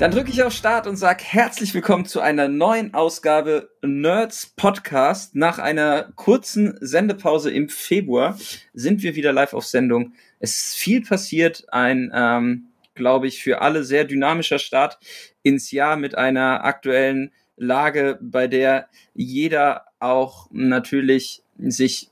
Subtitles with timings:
[0.00, 5.36] Dann drücke ich auf Start und sage herzlich willkommen zu einer neuen Ausgabe Nerds Podcast.
[5.36, 8.38] Nach einer kurzen Sendepause im Februar
[8.72, 10.14] sind wir wieder live auf Sendung.
[10.38, 14.98] Es ist viel passiert, ein, ähm, glaube ich, für alle sehr dynamischer Start
[15.42, 22.08] ins Jahr mit einer aktuellen Lage, bei der jeder auch natürlich sich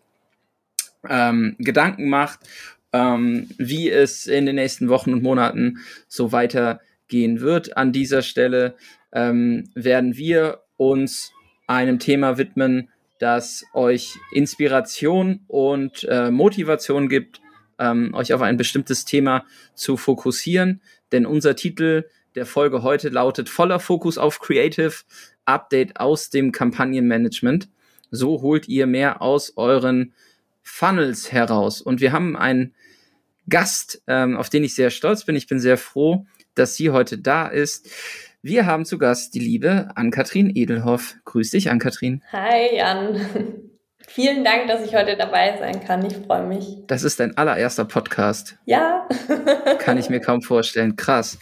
[1.09, 2.41] ähm, Gedanken macht,
[2.93, 7.77] ähm, wie es in den nächsten Wochen und Monaten so weiter gehen wird.
[7.77, 8.77] An dieser Stelle
[9.13, 11.33] ähm, werden wir uns
[11.67, 17.41] einem Thema widmen, das euch Inspiration und äh, Motivation gibt,
[17.79, 20.81] ähm, euch auf ein bestimmtes Thema zu fokussieren.
[21.13, 24.93] Denn unser Titel der Folge heute lautet voller Fokus auf Creative
[25.45, 27.69] Update aus dem Kampagnenmanagement.
[28.11, 30.13] So holt ihr mehr aus euren
[30.63, 31.81] Funnels heraus.
[31.81, 32.75] Und wir haben einen
[33.49, 35.35] Gast, ähm, auf den ich sehr stolz bin.
[35.37, 36.27] Ich bin sehr froh,
[36.59, 37.89] dass sie heute da ist.
[38.43, 41.17] Wir haben zu Gast die liebe Ann-Kathrin Edelhoff.
[41.25, 42.23] Grüß dich, Ann-Kathrin.
[42.33, 43.21] Hi, Jan.
[44.07, 46.05] Vielen Dank, dass ich heute dabei sein kann.
[46.07, 46.79] Ich freue mich.
[46.87, 48.57] Das ist dein allererster Podcast.
[48.65, 49.07] Ja.
[49.81, 50.97] kann ich mir kaum vorstellen.
[50.97, 51.39] Krass.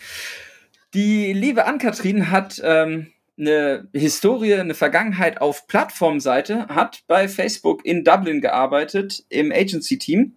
[0.94, 8.04] Die liebe Ann-Kathrin hat ähm, eine Historie, eine Vergangenheit auf Plattformseite, hat bei Facebook in
[8.04, 10.36] Dublin gearbeitet im Agency-Team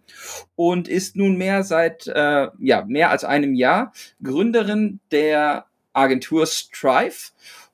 [0.56, 7.32] und ist nunmehr seit äh, ja, mehr als einem Jahr Gründerin der Agentur Strive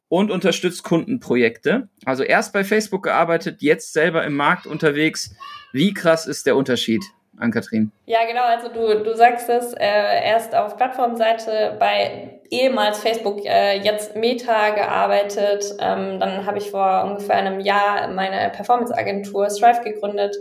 [0.07, 1.89] und unterstützt Kundenprojekte.
[2.05, 5.35] Also erst bei Facebook gearbeitet, jetzt selber im Markt unterwegs.
[5.73, 7.03] Wie krass ist der Unterschied?
[7.39, 7.91] An Kathrin.
[8.05, 8.43] Ja, genau.
[8.43, 14.69] Also du, du sagst es äh, erst auf Plattformseite bei ehemals Facebook, äh, jetzt Meta
[14.69, 15.65] gearbeitet.
[15.79, 20.35] Ähm, dann habe ich vor ungefähr einem Jahr meine Performance-Agentur Strive gegründet,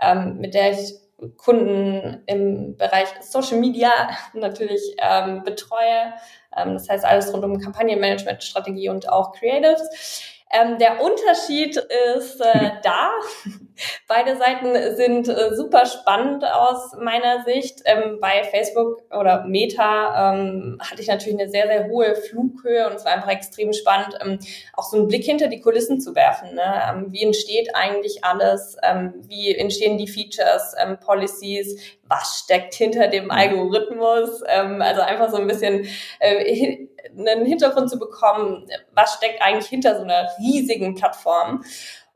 [0.00, 0.94] ähm, mit der ich
[1.36, 3.90] Kunden im Bereich Social Media
[4.32, 6.14] natürlich ähm, betreue.
[6.56, 10.26] Ähm, das heißt alles rund um Kampagnenmanagement, Strategie und auch Creatives.
[10.52, 11.76] Ähm, der Unterschied
[12.16, 13.10] ist äh, da.
[14.08, 17.82] Beide Seiten sind äh, super spannend aus meiner Sicht.
[17.84, 22.94] Ähm, bei Facebook oder Meta ähm, hatte ich natürlich eine sehr, sehr hohe Flughöhe und
[22.94, 24.38] es war einfach extrem spannend, ähm,
[24.74, 26.54] auch so einen Blick hinter die Kulissen zu werfen.
[26.54, 26.82] Ne?
[26.88, 28.76] Ähm, wie entsteht eigentlich alles?
[28.82, 31.80] Ähm, wie entstehen die Features, ähm, Policies?
[32.06, 34.42] Was steckt hinter dem Algorithmus?
[34.48, 35.86] Ähm, also einfach so ein bisschen
[36.18, 41.64] äh, einen Hintergrund zu bekommen, was steckt eigentlich hinter so einer riesigen Plattform.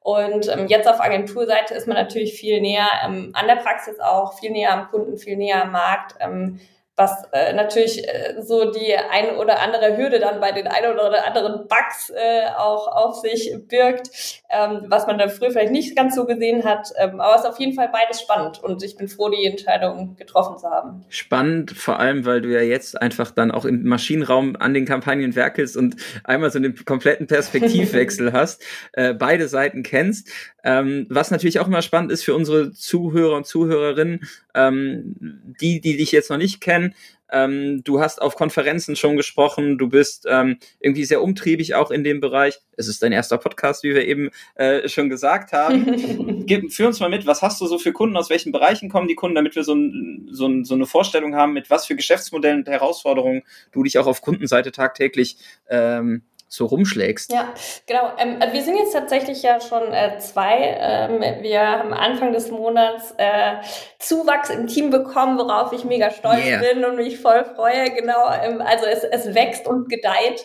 [0.04, 4.38] Und ähm, jetzt auf Agenturseite ist man natürlich viel näher ähm, an der Praxis auch,
[4.38, 6.16] viel näher am Kunden, viel näher am Markt.
[6.20, 6.60] Ähm,
[6.96, 11.26] was äh, natürlich äh, so die ein oder andere Hürde dann bei den ein oder
[11.26, 14.10] anderen Bugs äh, auch auf sich birgt,
[14.48, 16.92] ähm, was man dann früher vielleicht nicht ganz so gesehen hat.
[16.96, 20.14] Ähm, aber es ist auf jeden Fall beides spannend und ich bin froh, die Entscheidung
[20.16, 21.04] getroffen zu haben.
[21.08, 25.34] Spannend, vor allem, weil du ja jetzt einfach dann auch im Maschinenraum an den Kampagnen
[25.34, 28.62] werkelst und einmal so einen kompletten Perspektivwechsel hast,
[28.92, 30.28] äh, beide Seiten kennst.
[30.62, 35.14] Ähm, was natürlich auch immer spannend ist für unsere Zuhörer und Zuhörerinnen, ähm,
[35.60, 36.83] die, die dich jetzt noch nicht kennen.
[37.30, 42.04] Ähm, du hast auf Konferenzen schon gesprochen, du bist ähm, irgendwie sehr umtriebig auch in
[42.04, 42.60] dem Bereich.
[42.76, 46.44] Es ist dein erster Podcast, wie wir eben äh, schon gesagt haben.
[46.46, 49.08] Gib, führ uns mal mit, was hast du so für Kunden, aus welchen Bereichen kommen
[49.08, 51.96] die Kunden, damit wir so, ein, so, ein, so eine Vorstellung haben, mit was für
[51.96, 55.36] Geschäftsmodellen und Herausforderungen du dich auch auf Kundenseite tagtäglich
[55.68, 56.22] ähm,
[56.54, 57.32] so rumschlägst.
[57.32, 57.52] Ja,
[57.86, 58.12] genau.
[58.18, 60.76] Ähm, wir sind jetzt tatsächlich ja schon äh, zwei.
[60.78, 63.56] Ähm, wir haben Anfang des Monats äh,
[63.98, 66.60] Zuwachs im Team bekommen, worauf ich mega stolz yeah.
[66.60, 67.90] bin und mich voll freue.
[67.90, 68.30] Genau.
[68.42, 70.44] Ähm, also es, es wächst und gedeiht.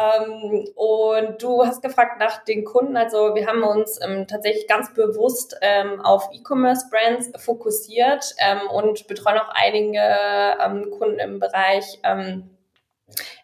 [0.00, 2.96] Ähm, und du hast gefragt nach den Kunden.
[2.96, 8.34] Also wir haben uns ähm, tatsächlich ganz bewusst ähm, auf E-Commerce-Brands fokussiert
[8.72, 10.00] und betreuen auch einige
[10.90, 11.98] Kunden im Bereich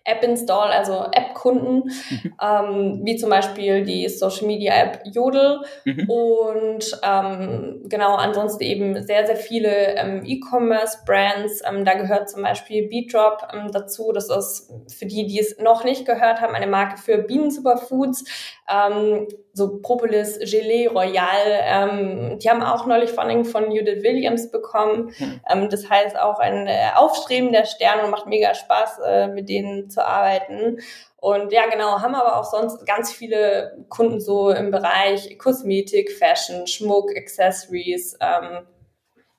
[0.09, 2.35] App-Install, also App-Kunden, mhm.
[2.43, 6.09] ähm, wie zum Beispiel die Social-Media-App Jodel mhm.
[6.09, 11.63] und ähm, genau ansonsten eben sehr, sehr viele ähm, E-Commerce-Brands.
[11.69, 14.13] Ähm, da gehört zum Beispiel Beatrop ähm, dazu.
[14.13, 18.25] Das ist für die, die es noch nicht gehört haben, eine Marke für Bienen-Superfoods.
[18.71, 22.39] Ähm, so Propolis, Gelee, Royal.
[22.39, 25.13] Die haben auch neulich Funding von Judith Williams bekommen.
[25.19, 25.69] Mhm.
[25.69, 29.98] Das heißt auch ein äh, aufstrebender Stern und macht mega Spaß, äh, mit denen zu
[29.99, 30.79] zu arbeiten.
[31.17, 36.67] Und ja, genau, haben aber auch sonst ganz viele Kunden so im Bereich Kosmetik, Fashion,
[36.69, 38.67] Schmuck, Accessories, ähm,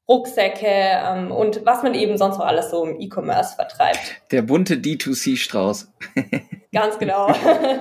[0.10, 4.00] Rucksäcke ähm, und was man eben sonst noch alles so im E-Commerce vertreibt.
[4.32, 5.94] Der bunte D2C-Strauß.
[6.74, 7.34] Ganz genau.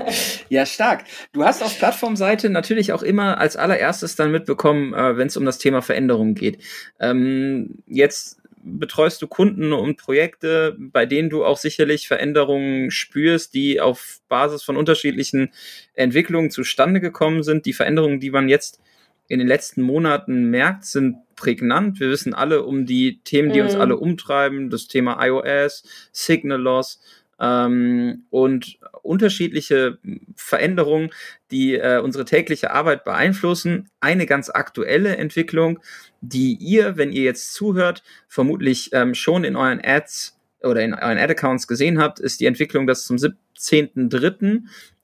[0.49, 1.05] ja, stark.
[1.33, 5.45] Du hast auf Plattformseite natürlich auch immer als allererstes dann mitbekommen, äh, wenn es um
[5.47, 6.63] das Thema Veränderung geht.
[7.01, 13.81] Ähm, jetzt betreust du Kunden und Projekte, bei denen du auch sicherlich Veränderungen spürst, die
[13.81, 15.53] auf Basis von unterschiedlichen
[15.95, 17.67] Entwicklungen zustande gekommen sind.
[17.67, 18.81] Die Veränderungen, die man jetzt
[19.29, 22.01] in den letzten Monaten merkt, sind prägnant.
[22.01, 23.67] Wir wissen alle um die Themen, die mhm.
[23.67, 27.01] uns alle umtreiben, das Thema iOS, Signal Loss
[27.41, 29.99] ähm, und unterschiedliche
[30.35, 31.11] Veränderungen,
[31.51, 33.91] die äh, unsere tägliche Arbeit beeinflussen.
[34.01, 35.81] Eine ganz aktuelle Entwicklung,
[36.21, 41.19] die ihr, wenn ihr jetzt zuhört, vermutlich ähm, schon in euren Ads oder in euren
[41.19, 44.63] Ad-Accounts gesehen habt, ist die Entwicklung, dass zum 17.03.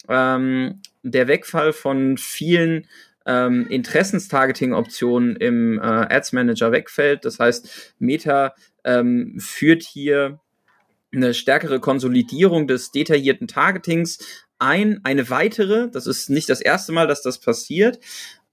[0.08, 2.87] Ähm, der Wegfall von vielen
[3.26, 7.25] ähm, Interessenstargeting-Option im äh, Ads Manager wegfällt.
[7.25, 10.40] Das heißt, Meta ähm, führt hier
[11.12, 14.19] eine stärkere Konsolidierung des detaillierten Targetings
[14.58, 15.00] ein.
[15.05, 17.99] Eine weitere, das ist nicht das erste Mal, dass das passiert,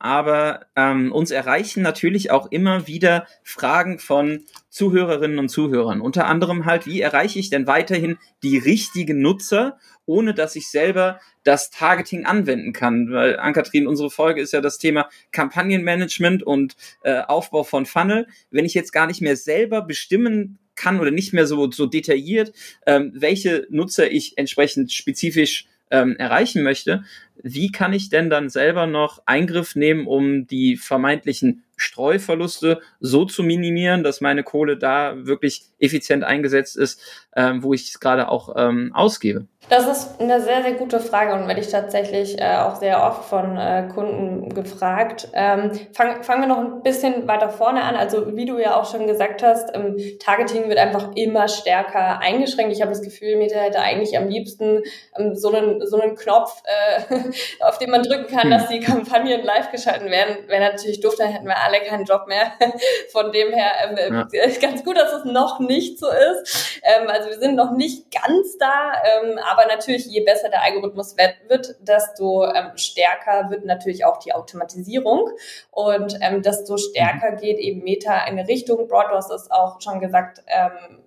[0.02, 6.02] aber ähm, uns erreichen natürlich auch immer wieder Fragen von Zuhörerinnen und Zuhörern.
[6.02, 9.78] Unter anderem halt, wie erreiche ich denn weiterhin die richtigen Nutzer,
[10.08, 13.12] ohne dass ich selber das Targeting anwenden kann?
[13.12, 18.28] Weil, Ankatrin, unsere Folge ist ja das Thema Kampagnenmanagement und äh, Aufbau von Funnel.
[18.50, 22.54] Wenn ich jetzt gar nicht mehr selber bestimmen kann oder nicht mehr so, so detailliert,
[22.88, 27.04] ähm, welche Nutzer ich entsprechend spezifisch ähm, erreichen möchte,
[27.44, 33.42] wie kann ich denn dann selber noch Eingriff nehmen, um die vermeintlichen Streuverluste so zu
[33.42, 37.02] minimieren, dass meine Kohle da wirklich effizient eingesetzt ist,
[37.36, 39.48] ähm, wo ich es gerade auch ähm, ausgebe?
[39.70, 43.26] Das ist eine sehr, sehr gute Frage und werde ich tatsächlich äh, auch sehr oft
[43.26, 45.30] von äh, Kunden gefragt.
[45.34, 47.96] Ähm, fang, fangen wir noch ein bisschen weiter vorne an.
[47.96, 52.74] Also wie du ja auch schon gesagt hast, ähm, Targeting wird einfach immer stärker eingeschränkt.
[52.74, 54.84] Ich habe das Gefühl, Meta hätte eigentlich am liebsten
[55.18, 58.52] ähm, so, einen, so einen Knopf, äh, auf den man drücken kann, hm.
[58.52, 60.48] dass die Kampagnen live geschalten werden.
[60.48, 62.54] Wäre natürlich doof, dann hätten wir alle keinen Job mehr.
[63.12, 64.48] Von dem her ähm, ja.
[64.62, 66.82] ganz gut, dass es noch nicht so ist.
[66.84, 71.16] Ähm, also wir sind noch nicht ganz da, ähm, aber natürlich, je besser der Algorithmus
[71.18, 75.30] wird, desto ähm, stärker wird natürlich auch die Automatisierung
[75.72, 77.38] und ähm, desto stärker mhm.
[77.38, 79.08] geht eben Meta in Richtung Broad.
[79.12, 81.02] Du hast es auch schon gesagt, ähm,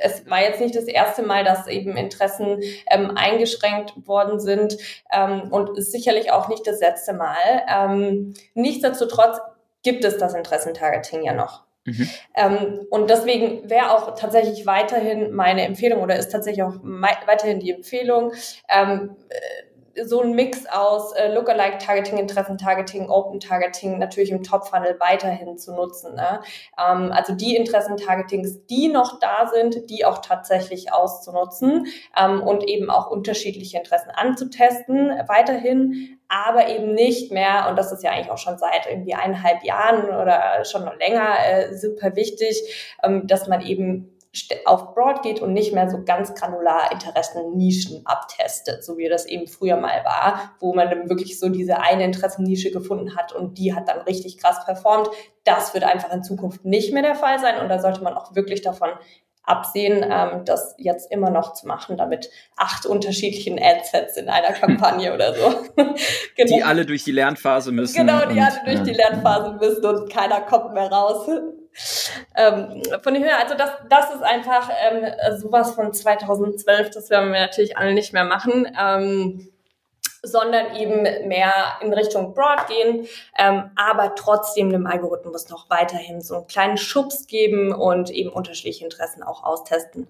[0.00, 4.76] es war jetzt nicht das erste Mal, dass eben Interessen ähm, eingeschränkt worden sind
[5.12, 7.36] ähm, und ist sicherlich auch nicht das letzte Mal.
[7.68, 9.38] Ähm, nichtsdestotrotz
[9.82, 11.64] gibt es das Interessentargeting ja noch.
[11.84, 12.10] Mhm.
[12.34, 17.72] Ähm, und deswegen wäre auch tatsächlich weiterhin meine Empfehlung oder ist tatsächlich auch weiterhin die
[17.72, 18.32] Empfehlung,
[18.68, 19.16] ähm,
[20.04, 26.14] so ein Mix aus äh, Lookalike-Targeting, Interessen-Targeting, Open-Targeting natürlich im Top-Funnel weiterhin zu nutzen.
[26.14, 26.40] Ne?
[26.78, 32.90] Ähm, also die Interessen-Targetings, die noch da sind, die auch tatsächlich auszunutzen ähm, und eben
[32.90, 38.38] auch unterschiedliche Interessen anzutesten weiterhin, aber eben nicht mehr, und das ist ja eigentlich auch
[38.38, 43.60] schon seit irgendwie eineinhalb Jahren oder schon noch länger äh, super wichtig, ähm, dass man
[43.62, 44.16] eben
[44.64, 49.48] auf Broad geht und nicht mehr so ganz granular Interessennischen abtestet, so wie das eben
[49.48, 53.74] früher mal war, wo man dann wirklich so diese eine Interessennische gefunden hat und die
[53.74, 55.08] hat dann richtig krass performt.
[55.42, 58.34] Das wird einfach in Zukunft nicht mehr der Fall sein und da sollte man auch
[58.36, 58.90] wirklich davon
[59.42, 65.12] absehen, ähm, das jetzt immer noch zu machen, damit acht unterschiedlichen Adsets in einer Kampagne
[65.12, 65.54] oder so.
[66.36, 66.56] genau.
[66.56, 67.96] Die alle durch die Lernphase müssen.
[67.96, 68.84] Genau, die und, alle durch ja.
[68.84, 71.28] die Lernphase müssen und keiner kommt mehr raus.
[72.36, 77.32] Ähm, von dem her, also das, das ist einfach ähm, sowas von 2012, das werden
[77.32, 78.66] wir natürlich alle nicht mehr machen.
[78.78, 79.50] Ähm,
[80.22, 83.06] sondern eben mehr in Richtung Broad gehen,
[83.38, 88.84] ähm, aber trotzdem dem Algorithmus noch weiterhin so einen kleinen Schubs geben und eben unterschiedliche
[88.84, 90.08] Interessen auch austesten.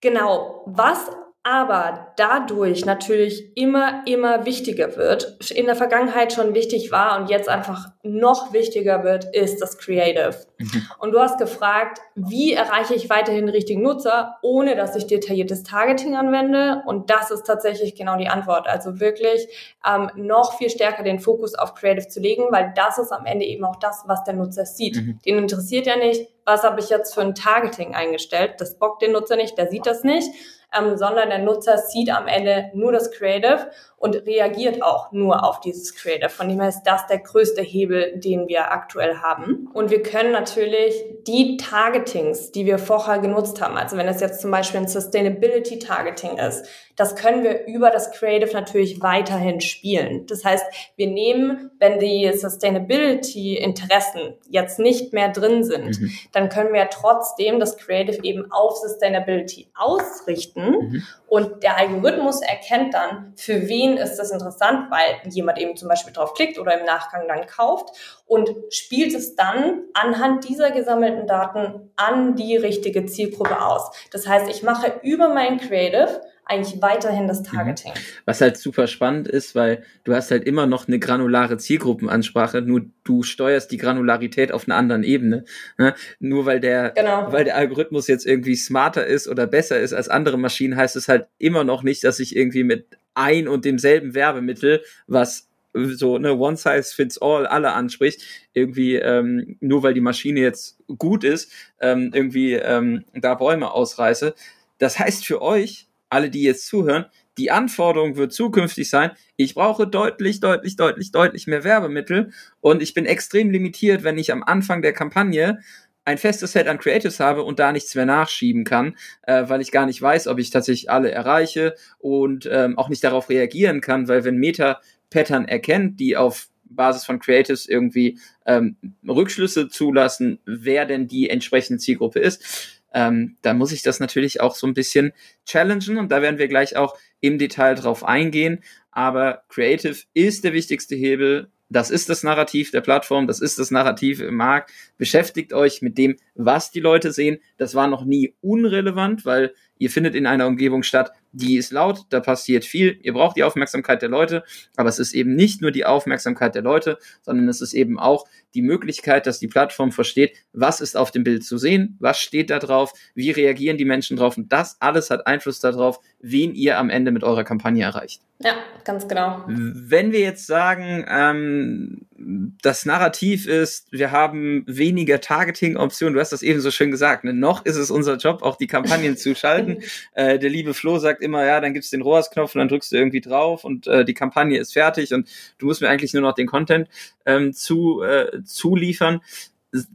[0.00, 1.10] Genau, was
[1.48, 7.48] aber dadurch natürlich immer, immer wichtiger wird, in der Vergangenheit schon wichtig war und jetzt
[7.48, 10.36] einfach noch wichtiger wird, ist das Creative.
[10.58, 10.86] Mhm.
[10.98, 16.16] Und du hast gefragt, wie erreiche ich weiterhin richtigen Nutzer, ohne dass ich detailliertes Targeting
[16.16, 16.82] anwende?
[16.84, 18.68] Und das ist tatsächlich genau die Antwort.
[18.68, 19.48] Also wirklich
[19.88, 23.46] ähm, noch viel stärker den Fokus auf Creative zu legen, weil das ist am Ende
[23.46, 24.96] eben auch das, was der Nutzer sieht.
[24.96, 25.18] Mhm.
[25.24, 28.56] Den interessiert ja nicht, was habe ich jetzt für ein Targeting eingestellt.
[28.58, 30.30] Das bockt den Nutzer nicht, der sieht das nicht
[30.76, 35.60] ähm, sondern der Nutzer sieht am Ende nur das Creative und reagiert auch nur auf
[35.60, 36.28] dieses Creative.
[36.28, 39.68] Von dem her ist das der größte Hebel, den wir aktuell haben.
[39.72, 40.94] Und wir können natürlich
[41.26, 45.78] die Targetings, die wir vorher genutzt haben, also wenn es jetzt zum Beispiel ein Sustainability
[45.78, 46.66] Targeting ist,
[46.98, 50.26] das können wir über das Creative natürlich weiterhin spielen.
[50.26, 50.64] Das heißt,
[50.96, 56.10] wir nehmen, wenn die Sustainability-Interessen jetzt nicht mehr drin sind, mhm.
[56.32, 61.02] dann können wir trotzdem das Creative eben auf Sustainability ausrichten mhm.
[61.28, 66.12] und der Algorithmus erkennt dann, für wen ist das interessant, weil jemand eben zum Beispiel
[66.12, 67.90] drauf klickt oder im Nachgang dann kauft
[68.26, 73.92] und spielt es dann anhand dieser gesammelten Daten an die richtige Zielgruppe aus.
[74.10, 77.44] Das heißt, ich mache über mein Creative eigentlich weiterhin das mhm.
[77.44, 77.92] Targeting.
[78.24, 82.86] Was halt super spannend ist, weil du hast halt immer noch eine granulare Zielgruppenansprache, nur
[83.04, 85.44] du steuerst die Granularität auf einer anderen Ebene.
[85.76, 85.94] Ne?
[86.18, 87.30] Nur weil der, genau.
[87.30, 91.08] weil der Algorithmus jetzt irgendwie smarter ist oder besser ist als andere Maschinen, heißt es
[91.08, 96.34] halt immer noch nicht, dass ich irgendwie mit ein und demselben Werbemittel, was so eine
[96.34, 101.52] One Size Fits All alle anspricht, irgendwie ähm, nur weil die Maschine jetzt gut ist,
[101.80, 104.34] ähm, irgendwie ähm, da Bäume ausreiße.
[104.78, 109.86] Das heißt für euch, alle, die jetzt zuhören, die Anforderung wird zukünftig sein, ich brauche
[109.86, 114.82] deutlich, deutlich, deutlich, deutlich mehr Werbemittel und ich bin extrem limitiert, wenn ich am Anfang
[114.82, 115.60] der Kampagne
[116.04, 119.70] ein festes Set an Creatives habe und da nichts mehr nachschieben kann, äh, weil ich
[119.70, 124.08] gar nicht weiß, ob ich tatsächlich alle erreiche und ähm, auch nicht darauf reagieren kann,
[124.08, 130.86] weil wenn Meta Pattern erkennt, die auf Basis von Creatives irgendwie ähm, Rückschlüsse zulassen, wer
[130.86, 135.12] denn die entsprechende Zielgruppe ist, ähm, da muss ich das natürlich auch so ein bisschen
[135.44, 138.62] challengen und da werden wir gleich auch im Detail drauf eingehen.
[138.90, 141.50] Aber Creative ist der wichtigste Hebel.
[141.70, 144.72] Das ist das Narrativ der Plattform, das ist das Narrativ im Markt.
[144.96, 147.38] Beschäftigt euch mit dem, was die Leute sehen.
[147.58, 152.06] Das war noch nie unrelevant, weil ihr findet in einer Umgebung statt, die ist laut,
[152.10, 154.44] da passiert viel, ihr braucht die Aufmerksamkeit der Leute,
[154.76, 158.26] aber es ist eben nicht nur die Aufmerksamkeit der Leute, sondern es ist eben auch
[158.54, 162.50] die Möglichkeit, dass die Plattform versteht, was ist auf dem Bild zu sehen, was steht
[162.50, 166.78] da drauf, wie reagieren die Menschen drauf und das alles hat Einfluss darauf, wen ihr
[166.78, 168.22] am Ende mit eurer Kampagne erreicht.
[168.40, 168.54] Ja,
[168.84, 169.42] ganz genau.
[169.46, 176.42] Wenn wir jetzt sagen, ähm, das Narrativ ist, wir haben weniger Targeting-Optionen, du hast das
[176.42, 177.32] eben so schön gesagt, ne?
[177.32, 179.78] noch ist es unser Job, auch die Kampagnen zu schalten.
[180.14, 182.96] Äh, der liebe Flo sagt immer, ja, dann gibt's den ROAS-Knopf und dann drückst du
[182.96, 186.34] irgendwie drauf und äh, die Kampagne ist fertig und du musst mir eigentlich nur noch
[186.34, 186.88] den Content
[187.24, 189.20] ähm, zu, äh, zuliefern.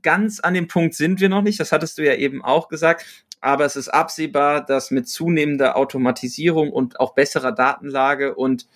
[0.02, 3.06] Ganz an dem Punkt sind wir noch nicht, das hattest du ja eben auch gesagt
[3.44, 8.68] aber es ist absehbar, dass mit zunehmender Automatisierung und auch besserer Datenlage und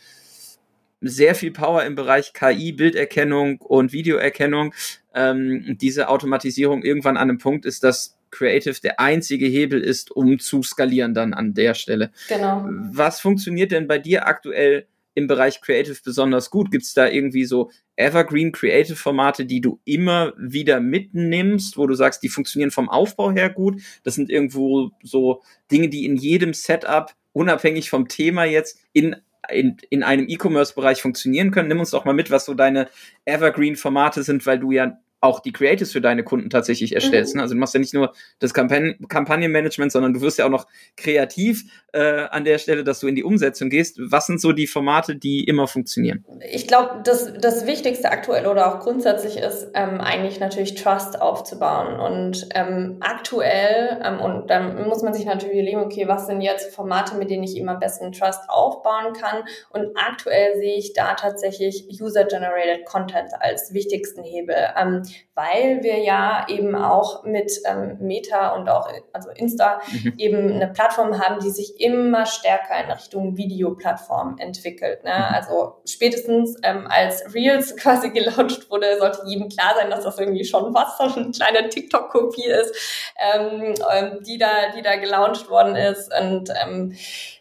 [1.02, 4.74] sehr viel Power im Bereich KI, Bilderkennung und Videoerkennung,
[5.14, 10.40] ähm, diese Automatisierung irgendwann an einem Punkt ist, dass Creative der einzige Hebel ist, um
[10.40, 12.12] zu skalieren dann an der Stelle.
[12.28, 12.68] Genau.
[12.92, 16.70] Was funktioniert denn bei dir aktuell im Bereich Creative besonders gut?
[16.70, 21.96] Gibt es da irgendwie so Evergreen Creative Formate, die du immer wieder mitnimmst, wo du
[21.96, 23.82] sagst, die funktionieren vom Aufbau her gut?
[24.04, 29.16] Das sind irgendwo so Dinge, die in jedem Setup unabhängig vom Thema jetzt in
[29.50, 31.68] in, in einem E-Commerce-Bereich funktionieren können.
[31.68, 32.90] Nimm uns doch mal mit, was so deine
[33.26, 37.36] Evergreen-Formate sind, weil du ja auch die Creatives für deine Kunden tatsächlich erstellst.
[37.36, 37.40] Mhm.
[37.40, 37.44] Ne?
[37.44, 40.68] Also du machst ja nicht nur das Kampagnen Kampagnenmanagement, sondern du wirst ja auch noch
[40.96, 44.00] kreativ äh, an der Stelle, dass du in die Umsetzung gehst.
[44.00, 46.26] Was sind so die Formate, die immer funktionieren?
[46.52, 52.00] Ich glaube, das, das Wichtigste aktuell oder auch grundsätzlich ist ähm, eigentlich natürlich Trust aufzubauen.
[52.00, 56.74] Und ähm, aktuell, ähm, und dann muss man sich natürlich überlegen, okay, was sind jetzt
[56.74, 59.44] Formate, mit denen ich immer am besten Trust aufbauen kann?
[59.72, 64.56] Und aktuell sehe ich da tatsächlich User-Generated Content als wichtigsten Hebel.
[64.78, 65.04] Ähm,
[65.36, 70.14] weil wir ja eben auch mit ähm, Meta und auch also Insta mhm.
[70.18, 75.04] eben eine Plattform haben, die sich immer stärker in Richtung Videoplattform entwickelt.
[75.04, 75.12] Ne?
[75.12, 75.36] Mhm.
[75.36, 80.46] Also spätestens ähm, als Reels quasi gelauncht wurde, sollte jedem klar sein, dass das irgendwie
[80.46, 82.74] schon was so eine kleine TikTok-Kopie ist,
[83.18, 86.96] ähm, ähm, die da, die da gelauncht worden ist und ähm,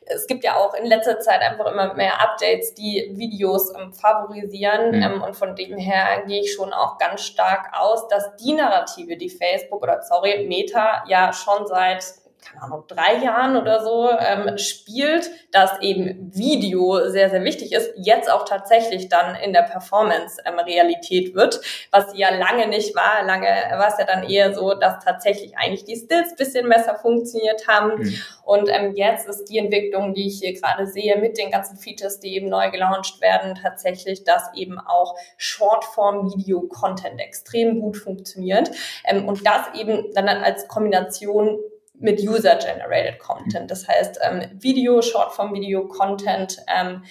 [0.06, 4.92] es gibt ja auch in letzter Zeit einfach immer mehr Updates, die Videos ähm, favorisieren.
[4.92, 5.02] Mhm.
[5.02, 9.16] Ähm, und von dem her gehe ich schon auch ganz stark aus, dass die Narrative,
[9.16, 12.04] die Facebook oder sorry, Meta ja schon seit
[12.46, 17.90] keine Ahnung, drei Jahren oder so ähm, spielt, dass eben Video sehr, sehr wichtig ist,
[17.96, 21.60] jetzt auch tatsächlich dann in der Performance ähm, Realität wird,
[21.90, 23.24] was ja lange nicht war.
[23.24, 27.66] Lange war es ja dann eher so, dass tatsächlich eigentlich die Stills bisschen besser funktioniert
[27.66, 28.02] haben.
[28.02, 28.18] Mhm.
[28.44, 32.20] Und ähm, jetzt ist die Entwicklung, die ich hier gerade sehe, mit den ganzen Features,
[32.20, 38.70] die eben neu gelauncht werden, tatsächlich, dass eben auch Shortform-Video-Content extrem gut funktioniert.
[39.04, 41.58] Ähm, und das eben dann als Kombination
[41.98, 43.70] mit User-Generated Content.
[43.70, 47.02] Das heißt, ähm, Video, Shortform-Video-Content, ähm,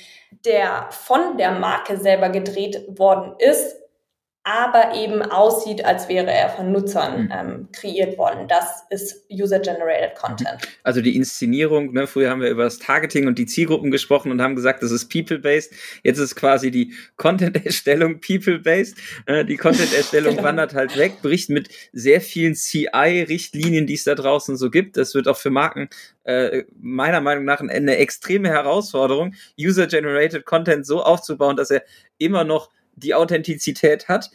[0.46, 3.78] der von der Marke selber gedreht worden ist,
[4.46, 7.32] aber eben aussieht, als wäre er von Nutzern mhm.
[7.34, 8.48] ähm, kreiert worden.
[8.48, 10.62] Das ist User-Generated Content.
[10.84, 14.44] Also die Inszenierung, ne, früher haben wir über das Targeting und die Zielgruppen gesprochen und
[14.44, 15.74] haben gesagt, das ist People-Based.
[16.04, 18.96] Jetzt ist quasi die Content-Erstellung People-Based.
[19.26, 20.48] Äh, die Content-Erstellung genau.
[20.48, 24.98] wandert halt weg, bricht mit sehr vielen CI-Richtlinien, die es da draußen so gibt.
[24.98, 25.90] Das wird auch für Marken
[26.24, 31.84] äh, meiner Meinung nach eine extreme Herausforderung, User-Generated Content so aufzubauen, dass er
[32.20, 34.32] immer noch die Authentizität hat,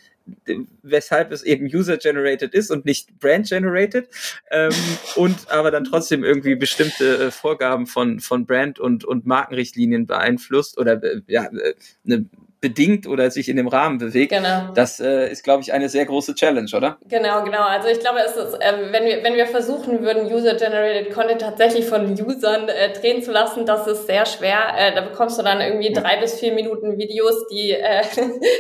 [0.83, 4.09] weshalb es eben user-generated ist und nicht brand-generated
[4.51, 4.73] ähm,
[5.17, 10.79] und aber dann trotzdem irgendwie bestimmte äh, Vorgaben von, von Brand- und, und Markenrichtlinien beeinflusst
[10.79, 11.75] oder äh, ja, äh,
[12.07, 12.27] eine
[12.61, 14.33] bedingt oder sich in dem Rahmen bewegt.
[14.33, 14.73] Genau.
[14.75, 16.99] Das äh, ist, glaube ich, eine sehr große Challenge, oder?
[17.09, 17.63] Genau, genau.
[17.63, 21.87] Also ich glaube, es ist, äh, wenn wir wenn wir versuchen würden, User-generated Content tatsächlich
[21.87, 24.75] von Usern äh, drehen zu lassen, das ist sehr schwer.
[24.77, 28.03] Äh, da bekommst du dann irgendwie drei bis vier Minuten Videos, die äh,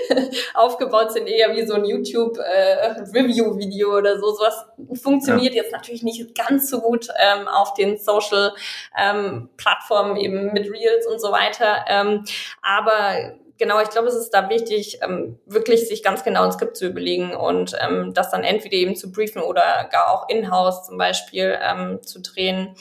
[0.54, 4.30] aufgebaut sind eher wie so ein YouTube äh, oder so.
[4.33, 4.66] Sowas
[5.02, 5.62] funktioniert ja.
[5.62, 8.52] jetzt natürlich nicht ganz so gut ähm, auf den Social
[8.99, 11.85] ähm, Plattformen eben mit Reels und so weiter.
[11.88, 12.25] Ähm,
[12.62, 16.76] aber genau, ich glaube, es ist da wichtig, ähm, wirklich sich ganz genau ein Skript
[16.76, 20.98] zu überlegen und ähm, das dann entweder eben zu briefen oder gar auch in-house zum
[20.98, 22.74] Beispiel ähm, zu drehen.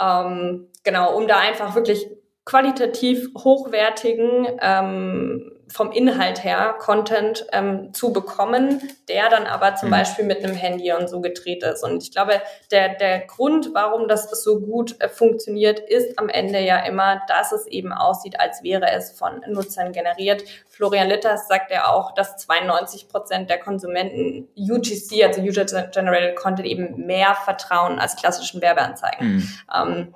[0.00, 2.08] Ähm, genau, um da einfach wirklich
[2.46, 9.92] qualitativ hochwertigen ähm, vom Inhalt her Content ähm, zu bekommen, der dann aber zum mhm.
[9.92, 11.82] Beispiel mit einem Handy und so gedreht ist.
[11.82, 12.40] Und ich glaube,
[12.70, 17.52] der, der Grund, warum das so gut äh, funktioniert, ist am Ende ja immer, dass
[17.52, 20.44] es eben aussieht, als wäre es von Nutzern generiert.
[20.68, 26.66] Florian Litters sagt ja auch, dass 92 Prozent der Konsumenten UGC, also User Generated Content,
[26.66, 29.36] eben mehr vertrauen als klassischen Werbeanzeigen.
[29.36, 29.48] Mhm.
[29.74, 30.14] Ähm,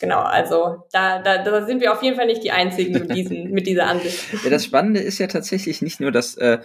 [0.00, 3.50] Genau, also da, da, da sind wir auf jeden Fall nicht die Einzigen mit, diesen,
[3.52, 4.18] mit dieser Ansicht.
[4.44, 6.58] Ja, das Spannende ist ja tatsächlich nicht nur, dass äh,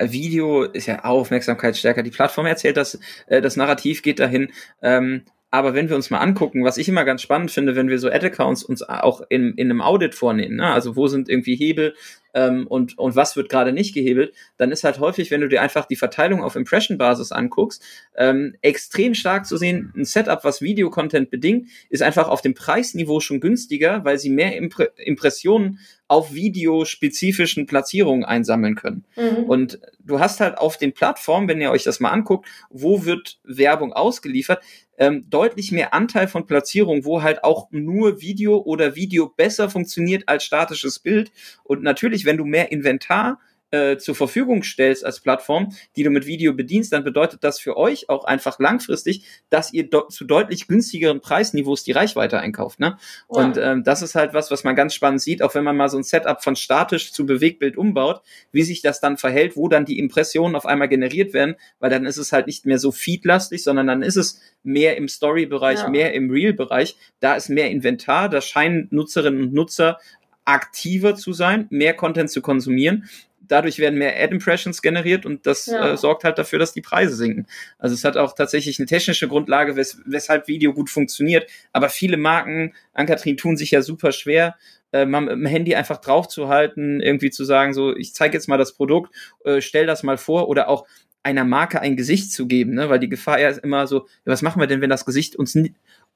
[0.00, 2.02] Video ist ja aufmerksamkeitsstärker.
[2.02, 4.52] Die Plattform erzählt das, äh, das Narrativ geht dahin.
[4.82, 7.98] Ähm, aber wenn wir uns mal angucken, was ich immer ganz spannend finde, wenn wir
[7.98, 10.72] so Ad-Accounts uns auch in, in einem Audit vornehmen, ne?
[10.72, 11.94] also wo sind irgendwie Hebel
[12.34, 15.62] ähm, und, und was wird gerade nicht gehebelt, dann ist halt häufig, wenn du dir
[15.62, 17.82] einfach die Verteilung auf Impression-Basis anguckst,
[18.16, 23.20] ähm, extrem stark zu sehen, ein Setup, was Videocontent bedingt, ist einfach auf dem Preisniveau
[23.20, 25.78] schon günstiger, weil sie mehr Impre Impressionen
[26.12, 29.06] auf videospezifischen Platzierungen einsammeln können.
[29.16, 29.44] Mhm.
[29.44, 33.40] Und du hast halt auf den Plattformen, wenn ihr euch das mal anguckt, wo wird
[33.44, 34.62] Werbung ausgeliefert,
[34.98, 40.24] ähm, deutlich mehr Anteil von Platzierungen, wo halt auch nur Video oder Video besser funktioniert
[40.26, 41.32] als statisches Bild.
[41.64, 43.51] Und natürlich, wenn du mehr Inventar äh,
[43.98, 48.10] zur Verfügung stellst als Plattform, die du mit Video bedienst, dann bedeutet das für euch
[48.10, 52.80] auch einfach langfristig, dass ihr do zu deutlich günstigeren Preisniveaus die Reichweite einkauft.
[52.80, 52.98] Ne?
[52.98, 52.98] Ja.
[53.28, 55.88] Und ähm, das ist halt was, was man ganz spannend sieht, auch wenn man mal
[55.88, 58.20] so ein Setup von statisch zu Bewegtbild umbaut,
[58.52, 62.04] wie sich das dann verhält, wo dann die Impressionen auf einmal generiert werden, weil dann
[62.04, 65.88] ist es halt nicht mehr so feedlastig, sondern dann ist es mehr im Story-Bereich, ja.
[65.88, 66.96] mehr im Real-Bereich.
[67.20, 69.98] Da ist mehr Inventar, da scheinen Nutzerinnen und Nutzer
[70.44, 73.08] aktiver zu sein, mehr Content zu konsumieren
[73.52, 75.92] dadurch werden mehr Ad-Impressions generiert und das ja.
[75.92, 77.46] äh, sorgt halt dafür, dass die Preise sinken.
[77.78, 81.48] Also es hat auch tatsächlich eine technische Grundlage, wes weshalb Video gut funktioniert.
[81.72, 84.56] Aber viele Marken, Ankatrin, tun sich ja super schwer,
[84.92, 88.58] äh, mal mit dem Handy einfach draufzuhalten, irgendwie zu sagen, so, ich zeige jetzt mal
[88.58, 90.86] das Produkt, äh, stell das mal vor oder auch
[91.22, 92.88] einer Marke ein Gesicht zu geben, ne?
[92.88, 95.54] weil die Gefahr ja ist immer so, was machen wir denn, wenn das Gesicht uns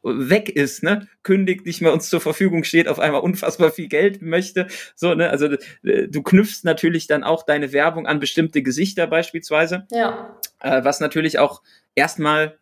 [0.07, 4.23] weg ist, ne, kündigt, nicht mehr uns zur Verfügung steht, auf einmal unfassbar viel Geld
[4.23, 5.49] möchte, so, ne, also
[5.83, 9.87] du knüpfst natürlich dann auch deine Werbung an bestimmte Gesichter beispielsweise.
[9.90, 10.38] Ja.
[10.61, 11.62] Äh, was natürlich auch
[11.95, 12.59] erstmal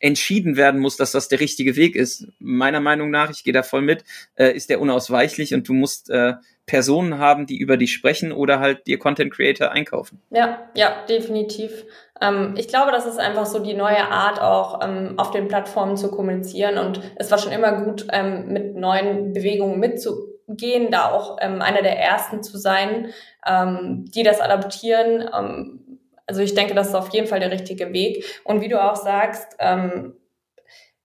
[0.00, 2.26] entschieden werden muss, dass das der richtige Weg ist.
[2.38, 4.02] Meiner Meinung nach, ich gehe da voll mit,
[4.34, 6.34] äh, ist der unausweichlich und du musst äh,
[6.70, 10.22] Personen haben, die über dich sprechen oder halt dir Content Creator einkaufen.
[10.30, 11.84] Ja, ja, definitiv.
[12.20, 15.96] Ähm, ich glaube, das ist einfach so die neue Art auch ähm, auf den Plattformen
[15.96, 21.38] zu kommunizieren und es war schon immer gut, ähm, mit neuen Bewegungen mitzugehen, da auch
[21.40, 23.08] ähm, einer der ersten zu sein,
[23.44, 25.28] ähm, die das adaptieren.
[25.36, 28.24] Ähm, also ich denke, das ist auf jeden Fall der richtige Weg.
[28.44, 29.56] Und wie du auch sagst,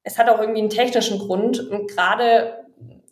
[0.04, 2.64] es hat auch irgendwie einen technischen Grund und gerade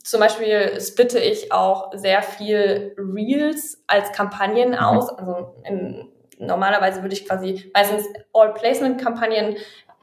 [0.03, 4.75] zum Beispiel splitte ich auch sehr viel Reels als Kampagnen mhm.
[4.75, 5.09] aus.
[5.09, 9.55] Also in, normalerweise würde ich quasi meistens All-Placement-Kampagnen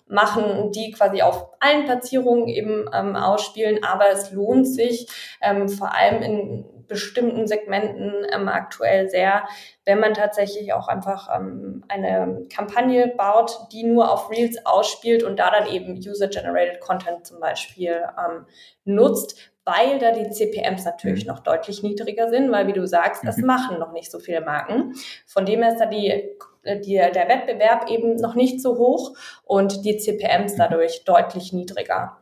[0.06, 3.84] machen, die quasi auf allen Platzierungen eben ähm, ausspielen.
[3.84, 5.06] Aber es lohnt sich
[5.40, 9.48] ähm, vor allem in bestimmten Segmenten ähm, aktuell sehr,
[9.84, 15.38] wenn man tatsächlich auch einfach ähm, eine Kampagne baut, die nur auf Reels ausspielt und
[15.38, 18.46] da dann eben User-Generated Content zum Beispiel ähm,
[18.84, 21.32] nutzt, weil da die CPMs natürlich mhm.
[21.32, 23.46] noch deutlich niedriger sind, weil wie du sagst, das mhm.
[23.46, 24.94] machen noch nicht so viele Marken.
[25.26, 26.30] Von dem her ist da die,
[26.64, 30.58] die, der Wettbewerb eben noch nicht so hoch und die CPMs mhm.
[30.58, 32.18] dadurch deutlich niedriger.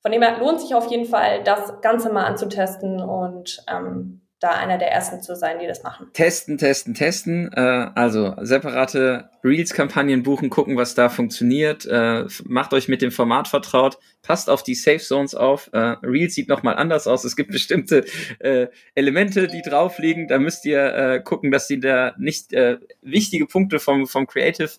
[0.00, 4.52] Von dem her lohnt sich auf jeden Fall, das Ganze mal anzutesten und ähm, da
[4.52, 6.08] einer der ersten zu sein, die das machen.
[6.14, 7.52] Testen, testen, testen.
[7.52, 11.84] Äh, also separate Reels-Kampagnen buchen, gucken, was da funktioniert.
[11.84, 13.98] Äh, macht euch mit dem Format vertraut.
[14.22, 15.68] Passt auf die Safe Zones auf.
[15.74, 17.24] Äh, Reels sieht nochmal anders aus.
[17.24, 18.06] Es gibt bestimmte
[18.38, 20.26] äh, Elemente, die drauf liegen.
[20.26, 24.70] Da müsst ihr äh, gucken, dass die da nicht äh, wichtige Punkte vom, vom Creative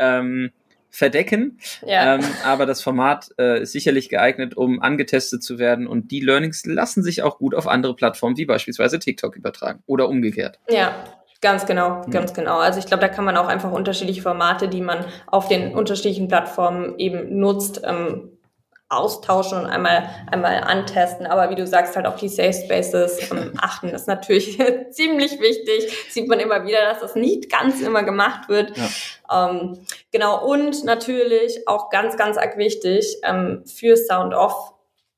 [0.00, 0.50] ähm,
[0.94, 1.58] verdecken.
[1.84, 2.14] Ja.
[2.14, 6.64] Ähm, aber das Format äh, ist sicherlich geeignet, um angetestet zu werden und die Learnings
[6.64, 10.58] lassen sich auch gut auf andere Plattformen wie beispielsweise TikTok übertragen oder umgekehrt.
[10.68, 10.94] Ja.
[11.40, 12.36] Ganz genau, ganz mhm.
[12.36, 12.56] genau.
[12.56, 16.26] Also ich glaube, da kann man auch einfach unterschiedliche Formate, die man auf den unterschiedlichen
[16.26, 18.33] Plattformen eben nutzt, ähm,
[18.88, 21.26] austauschen und einmal, einmal antesten.
[21.26, 24.58] Aber wie du sagst, halt auf die Safe Spaces ähm, achten ist natürlich
[24.90, 25.92] ziemlich wichtig.
[26.10, 28.76] Sieht man immer wieder, dass das nicht ganz immer gemacht wird.
[28.76, 29.50] Ja.
[29.50, 29.78] Ähm,
[30.12, 30.46] genau.
[30.46, 34.74] Und natürlich auch ganz, ganz arg wichtig ähm, für Sound Off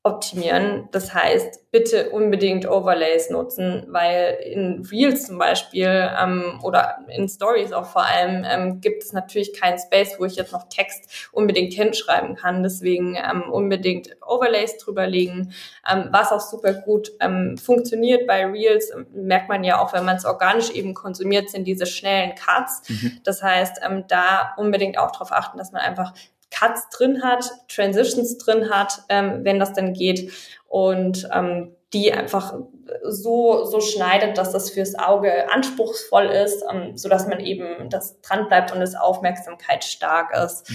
[0.07, 0.87] optimieren.
[0.91, 7.73] Das heißt, bitte unbedingt Overlays nutzen, weil in Reels zum Beispiel ähm, oder in Stories
[7.73, 11.73] auch vor allem ähm, gibt es natürlich keinen Space, wo ich jetzt noch Text unbedingt
[11.73, 12.63] hinschreiben kann.
[12.63, 15.53] Deswegen ähm, unbedingt Overlays drüberlegen.
[15.87, 20.05] Ähm, was auch super gut ähm, funktioniert bei Reels, ähm, merkt man ja auch, wenn
[20.05, 22.89] man es organisch eben konsumiert, sind diese schnellen Cuts.
[22.89, 23.19] Mhm.
[23.23, 26.13] Das heißt, ähm, da unbedingt auch darauf achten, dass man einfach
[26.51, 30.31] Cuts drin hat, Transitions drin hat, ähm, wenn das denn geht
[30.67, 32.55] und ähm, die einfach
[33.03, 38.19] so so schneidet, dass das fürs Auge anspruchsvoll ist, ähm, so dass man eben das
[38.21, 40.71] dran bleibt und es Aufmerksamkeit stark ist.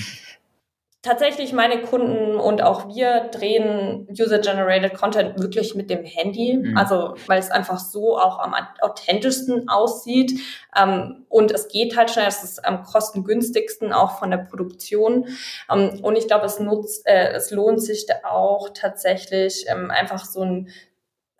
[1.04, 6.76] Tatsächlich meine Kunden und auch wir drehen User-Generated Content wirklich mit dem Handy, mhm.
[6.76, 10.38] also weil es einfach so auch am authentischsten aussieht.
[10.76, 15.26] Ähm, und es geht halt schnell, es ist am kostengünstigsten auch von der Produktion.
[15.68, 20.24] Ähm, und ich glaube, es nutzt, äh, es lohnt sich da auch tatsächlich ähm, einfach
[20.24, 20.68] so ein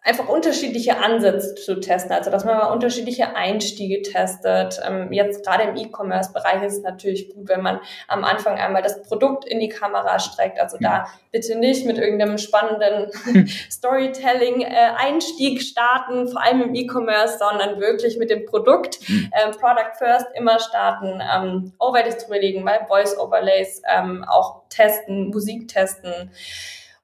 [0.05, 4.81] einfach unterschiedliche Ansätze zu testen, also dass man mal unterschiedliche Einstiege testet.
[4.85, 9.01] Ähm, jetzt gerade im E-Commerce-Bereich ist es natürlich gut, wenn man am Anfang einmal das
[9.03, 10.59] Produkt in die Kamera streckt.
[10.59, 13.13] Also da bitte nicht mit irgendeinem spannenden
[13.71, 18.99] Storytelling-Einstieg äh, starten, vor allem im E-Commerce, sondern wirklich mit dem Produkt.
[19.09, 25.69] Ähm, Product First immer starten, ähm, Overlays drüber legen, mal Voice-Overlays ähm, auch testen, Musik
[25.69, 26.31] testen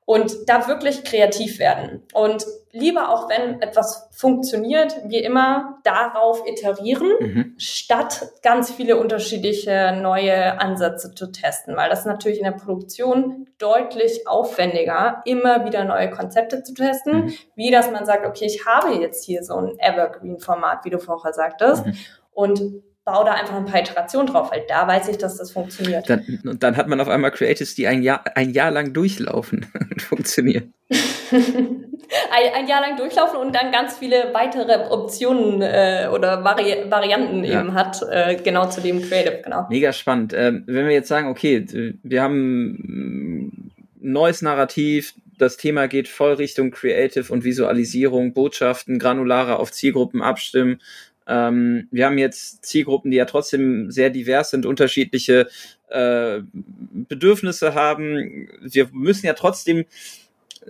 [0.09, 2.03] und da wirklich kreativ werden.
[2.15, 7.55] Und lieber auch, wenn etwas funktioniert, wie immer darauf iterieren, mhm.
[7.59, 14.27] statt ganz viele unterschiedliche neue Ansätze zu testen, weil das natürlich in der Produktion deutlich
[14.27, 17.35] aufwendiger, immer wieder neue Konzepte zu testen, mhm.
[17.55, 21.35] wie dass man sagt, okay, ich habe jetzt hier so ein Evergreen-Format, wie du vorher
[21.35, 21.95] sagtest, mhm.
[22.33, 22.63] und
[23.09, 26.09] baue da einfach ein paar Iterationen drauf, weil da weiß ich, dass das funktioniert.
[26.11, 29.67] Dann, und dann hat man auf einmal Creatives, die ein Jahr, ein Jahr lang durchlaufen
[29.91, 30.75] und funktionieren.
[30.91, 37.45] ein, ein, Jahr lang durchlaufen und dann ganz viele weitere Optionen äh, oder Vari Varianten
[37.45, 37.61] ja.
[37.61, 39.67] eben hat, äh, genau zu dem Creative, genau.
[39.71, 40.35] Mega spannend.
[40.37, 41.65] Ähm, wenn wir jetzt sagen, okay,
[42.03, 49.59] wir haben ein neues Narrativ, das Thema geht voll Richtung Creative und Visualisierung, Botschaften, granulare
[49.59, 50.81] auf Zielgruppen abstimmen,
[51.29, 55.49] ähm, wir haben jetzt Zielgruppen, die ja trotzdem sehr divers sind, unterschiedliche
[55.89, 58.49] äh, Bedürfnisse haben.
[58.63, 59.85] Wir müssen ja trotzdem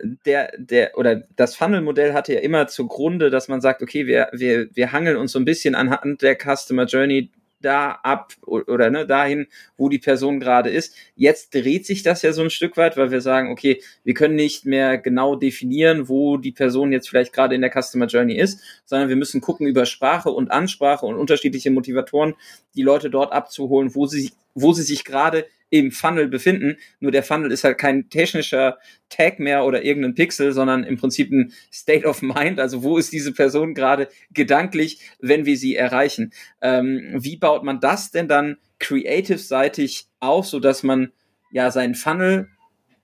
[0.02, 4.68] der, der, oder das Funnel-Modell hatte ja immer zugrunde, dass man sagt, okay, wir, wir,
[4.74, 9.46] wir hangeln uns so ein bisschen anhand der Customer Journey da ab oder ne, dahin,
[9.76, 10.94] wo die Person gerade ist.
[11.16, 14.36] Jetzt dreht sich das ja so ein Stück weit, weil wir sagen, okay, wir können
[14.36, 18.60] nicht mehr genau definieren, wo die Person jetzt vielleicht gerade in der Customer Journey ist,
[18.84, 22.34] sondern wir müssen gucken über Sprache und Ansprache und unterschiedliche Motivatoren,
[22.74, 26.76] die Leute dort abzuholen, wo sie, wo sie sich gerade im Funnel befinden.
[27.00, 28.78] Nur der Funnel ist halt kein technischer
[29.08, 32.60] Tag mehr oder irgendein Pixel, sondern im Prinzip ein State of Mind.
[32.60, 36.32] Also wo ist diese Person gerade gedanklich, wenn wir sie erreichen?
[36.62, 41.12] Ähm, wie baut man das denn dann creative-seitig auf, so dass man
[41.50, 42.48] ja seinen Funnel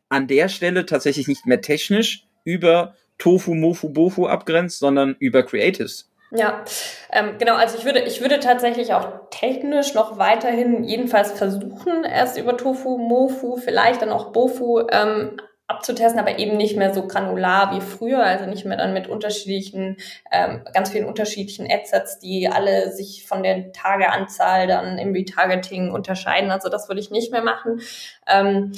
[0.08, 6.10] an der Stelle tatsächlich nicht mehr technisch über Tofu, Mofu, Bofu abgrenzt, sondern über Creatives?
[6.36, 6.64] Ja,
[7.12, 7.54] ähm, genau.
[7.54, 12.98] Also ich würde, ich würde tatsächlich auch technisch noch weiterhin jedenfalls versuchen, erst über Tofu,
[12.98, 15.36] Mofu, vielleicht dann auch Bofu ähm,
[15.68, 19.96] abzutesten, aber eben nicht mehr so granular wie früher, also nicht mehr dann mit unterschiedlichen,
[20.32, 26.50] ähm, ganz vielen unterschiedlichen Adsets, die alle sich von der Tageanzahl dann im Retargeting unterscheiden.
[26.50, 27.80] Also das würde ich nicht mehr machen.
[28.26, 28.72] Ähm,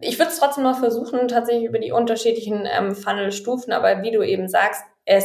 [0.00, 4.22] ich würde es trotzdem noch versuchen, tatsächlich über die unterschiedlichen ähm, Funnel-Stufen, aber wie du
[4.22, 5.24] eben sagst, es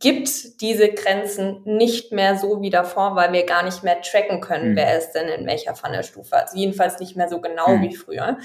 [0.00, 4.72] gibt diese Grenzen nicht mehr so wie davor, weil wir gar nicht mehr tracken können,
[4.72, 4.76] mhm.
[4.76, 6.36] wer ist denn in welcher Funnelstufe.
[6.36, 7.82] Also jedenfalls nicht mehr so genau mhm.
[7.82, 8.38] wie früher.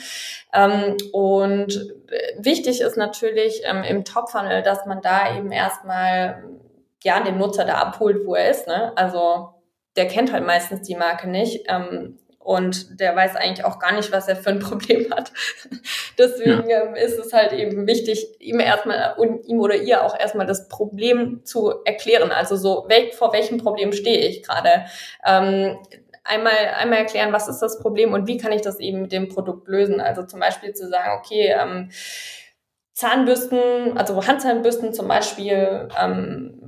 [0.53, 1.73] Ähm, und
[2.09, 6.43] äh, wichtig ist natürlich ähm, im Top-Funnel, dass man da eben erstmal
[7.03, 8.67] ja den Nutzer da abholt, wo er ist.
[8.67, 8.93] Ne?
[8.95, 9.49] Also
[9.95, 11.65] der kennt halt meistens die Marke nicht.
[11.67, 15.31] Ähm, und der weiß eigentlich auch gar nicht, was er für ein Problem hat.
[16.17, 16.83] Deswegen ja.
[16.83, 20.67] ähm, ist es halt eben wichtig, ihm erstmal und ihm oder ihr auch erstmal das
[20.67, 22.31] Problem zu erklären.
[22.31, 24.85] Also so, wel vor welchem Problem stehe ich gerade?
[25.25, 25.77] Ähm,
[26.23, 29.29] einmal, einmal erklären, was ist das Problem und wie kann ich das eben mit dem
[29.29, 29.99] Produkt lösen.
[29.99, 31.89] Also zum Beispiel zu sagen, okay, ähm,
[32.93, 36.59] Zahnbürsten, also Handzahnbürsten zum Beispiel, ähm,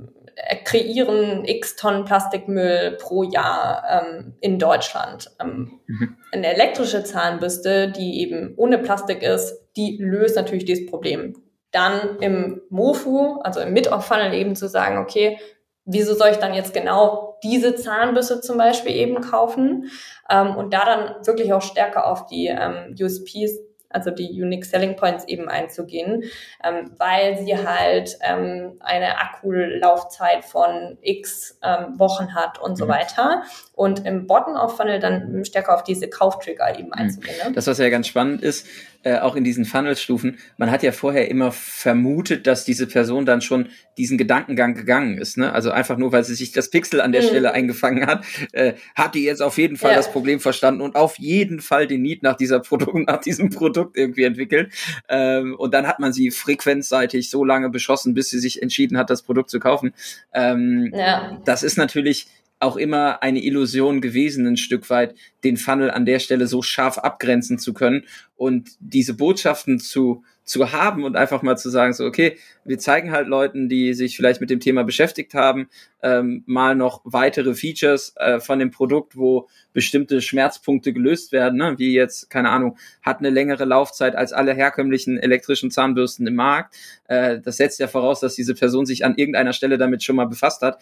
[0.64, 5.30] kreieren x Tonnen Plastikmüll pro Jahr ähm, in Deutschland.
[5.40, 6.16] Ähm, mhm.
[6.32, 11.34] Eine elektrische Zahnbürste, die eben ohne Plastik ist, die löst natürlich dieses Problem.
[11.72, 15.38] Dann im MOFU, also im Mid-Off-Funnel eben zu sagen, okay,
[15.84, 19.90] wieso soll ich dann jetzt genau diese Zahnbürste zum Beispiel eben kaufen?
[20.28, 23.65] Ähm, und da dann wirklich auch stärker auf die ähm, USPs
[23.96, 26.24] also die Unique Selling Points eben einzugehen,
[26.62, 32.76] ähm, weil sie halt ähm, eine Akkulaufzeit von x ähm, Wochen hat und mhm.
[32.76, 33.42] so weiter.
[33.72, 36.92] Und im Bottom-of-Funnel dann stärker auf diese Kauftrigger eben mhm.
[36.92, 37.36] einzugehen.
[37.42, 37.52] Ne?
[37.54, 38.66] Das, was ja ganz spannend ist,
[39.06, 43.40] äh, auch in diesen Funnelstufen, man hat ja vorher immer vermutet, dass diese Person dann
[43.40, 45.38] schon diesen Gedankengang gegangen ist.
[45.38, 45.52] Ne?
[45.52, 47.26] Also einfach nur, weil sie sich das Pixel an der mhm.
[47.28, 49.96] Stelle eingefangen hat, äh, hat die jetzt auf jeden Fall ja.
[49.96, 53.96] das Problem verstanden und auf jeden Fall den Need nach dieser Produkt, nach diesem Produkt
[53.96, 54.72] irgendwie entwickelt.
[55.08, 59.08] Ähm, und dann hat man sie frequenzseitig so lange beschossen, bis sie sich entschieden hat,
[59.08, 59.94] das Produkt zu kaufen.
[60.34, 61.40] Ähm, ja.
[61.44, 62.26] Das ist natürlich
[62.58, 65.14] auch immer eine Illusion gewesen, ein Stück weit,
[65.44, 68.04] den Funnel an der Stelle so scharf abgrenzen zu können
[68.36, 73.10] und diese Botschaften zu, zu haben und einfach mal zu sagen, so, okay, wir zeigen
[73.10, 75.68] halt Leuten, die sich vielleicht mit dem Thema beschäftigt haben,
[76.02, 81.74] ähm, mal noch weitere Features äh, von dem Produkt, wo bestimmte Schmerzpunkte gelöst werden, ne?
[81.78, 86.74] wie jetzt, keine Ahnung, hat eine längere Laufzeit als alle herkömmlichen elektrischen Zahnbürsten im Markt.
[87.08, 90.26] Äh, das setzt ja voraus, dass diese Person sich an irgendeiner Stelle damit schon mal
[90.26, 90.78] befasst hat.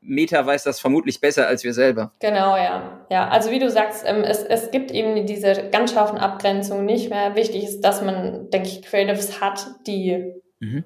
[0.00, 2.12] Meta weiß das vermutlich besser als wir selber.
[2.20, 3.06] Genau, ja.
[3.10, 7.10] Ja, also wie du sagst, ähm, es, es gibt eben diese ganz scharfen Abgrenzungen nicht
[7.10, 7.34] mehr.
[7.34, 10.84] Wichtig ist, dass man, denke ich, Creatives hat, die mhm.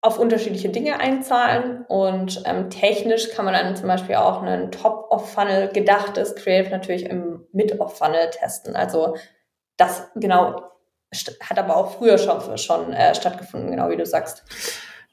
[0.00, 5.68] auf unterschiedliche Dinge einzahlen und ähm, technisch kann man dann zum Beispiel auch einen Top-of-Funnel
[5.68, 8.76] gedachtes Creative natürlich im Mid-of-Funnel testen.
[8.76, 9.16] Also
[9.76, 10.70] das genau
[11.40, 14.44] hat aber auch früher schon, schon äh, stattgefunden, genau wie du sagst.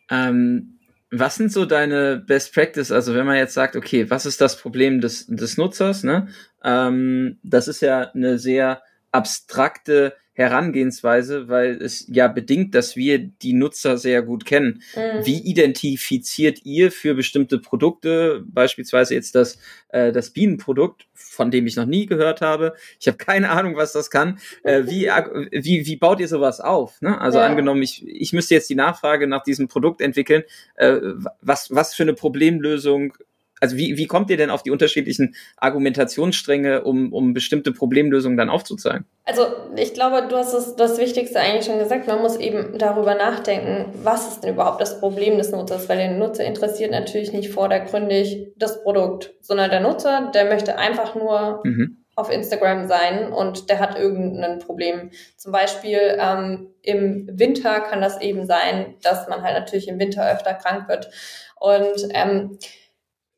[0.10, 0.70] Ähm,
[1.12, 2.91] was sind so deine Best Practice?
[2.91, 6.04] Also wenn man jetzt sagt, okay, was ist das Problem des, des Nutzers?
[6.04, 6.30] Ne?
[6.63, 13.54] Ähm, das ist ja eine sehr abstrakte Herangehensweise, weil es ja bedingt, dass wir die
[13.54, 14.82] Nutzer sehr gut kennen.
[14.95, 15.25] Mhm.
[15.25, 19.58] Wie identifiziert ihr für bestimmte Produkte, beispielsweise jetzt das,
[19.89, 22.73] äh, das Bienenprodukt, von dem ich noch nie gehört habe?
[22.99, 24.39] Ich habe keine Ahnung, was das kann.
[24.63, 25.08] Äh, wie,
[25.51, 27.01] wie, wie baut ihr sowas auf?
[27.01, 27.19] Ne?
[27.19, 27.45] Also ja.
[27.45, 30.43] angenommen, ich, ich müsste jetzt die Nachfrage nach diesem Produkt entwickeln.
[30.75, 30.97] Äh,
[31.41, 33.13] was, was für eine Problemlösung
[33.62, 38.50] also wie, wie kommt ihr denn auf die unterschiedlichen Argumentationsstränge, um, um bestimmte Problemlösungen dann
[38.50, 39.06] aufzuzeigen?
[39.24, 39.45] Also
[39.78, 42.08] ich glaube, du hast es, das Wichtigste eigentlich schon gesagt.
[42.08, 46.17] Man muss eben darüber nachdenken, was ist denn überhaupt das Problem des Nutzers, weil den
[46.17, 51.97] Nutzer interessiert natürlich nicht vordergründig das Produkt, sondern der Nutzer, der möchte einfach nur mhm.
[52.15, 55.12] auf Instagram sein und der hat irgendein Problem.
[55.38, 60.28] Zum Beispiel ähm, im Winter kann das eben sein, dass man halt natürlich im Winter
[60.34, 61.12] öfter krank wird.
[61.60, 62.58] Und ähm,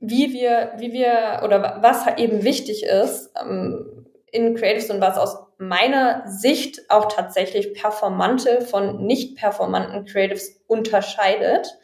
[0.05, 5.37] wie wir, wie wir oder was eben wichtig ist ähm, in Creatives und was aus
[5.57, 11.77] meiner Sicht auch tatsächlich performante von nicht performanten Creatives unterscheidet,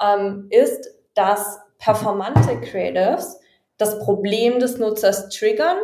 [0.00, 3.40] ähm, ist, dass performante Creatives
[3.76, 5.76] das Problem des Nutzers triggern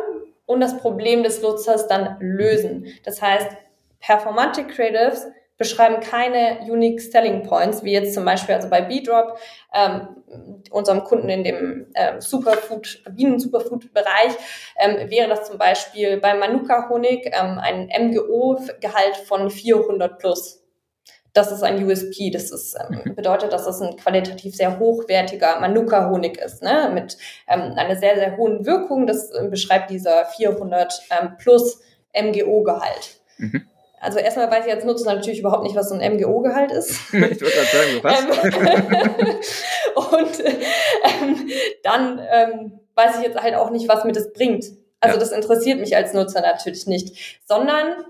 [0.47, 2.87] und das Problem des Nutzers dann lösen.
[3.03, 3.49] Das heißt,
[3.99, 5.27] performante Creatives
[5.63, 9.39] beschreiben keine Unique Selling Points, wie jetzt zum Beispiel also bei B-Drop,
[9.73, 10.09] ähm,
[10.71, 14.33] unserem Kunden in dem äh, Superfood, Bienen-Superfood-Bereich,
[14.77, 20.61] ähm, wäre das zum Beispiel bei Manuka-Honig ähm, ein MGO-Gehalt von 400 plus.
[21.31, 22.29] Das ist ein USP.
[22.29, 23.15] Das ist, ähm, mhm.
[23.15, 26.91] bedeutet, dass das ein qualitativ sehr hochwertiger Manuka-Honig ist, ne?
[26.93, 29.07] mit ähm, einer sehr, sehr hohen Wirkung.
[29.07, 31.81] Das äh, beschreibt dieser 400 ähm, plus
[32.13, 33.21] MGO-Gehalt.
[33.37, 33.67] Mhm.
[34.03, 36.91] Also erstmal weiß ich als Nutzer natürlich überhaupt nicht, was so ein MGO-Gehalt ist.
[37.13, 38.19] ich wollte gerade sagen, was?
[40.11, 40.45] und
[41.03, 41.49] ähm,
[41.83, 44.65] dann ähm, weiß ich jetzt halt auch nicht, was mir das bringt.
[44.99, 45.19] Also ja.
[45.19, 48.05] das interessiert mich als Nutzer natürlich nicht, sondern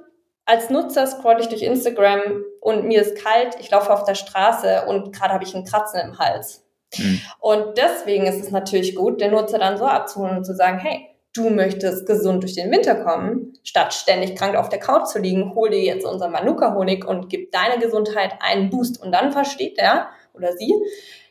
[0.45, 4.85] als Nutzer scroll ich durch Instagram und mir ist kalt, ich laufe auf der Straße
[4.87, 6.65] und gerade habe ich einen Kratzen im Hals.
[6.97, 7.21] Mhm.
[7.39, 11.07] Und deswegen ist es natürlich gut, den Nutzer dann so abzuholen und zu sagen, hey,
[11.33, 15.53] du möchtest gesund durch den Winter kommen, statt ständig krank auf der Couch zu liegen,
[15.55, 19.01] hol dir jetzt unser Manuka-Honig und gib deiner Gesundheit einen Boost.
[19.01, 20.73] Und dann versteht er oder sie,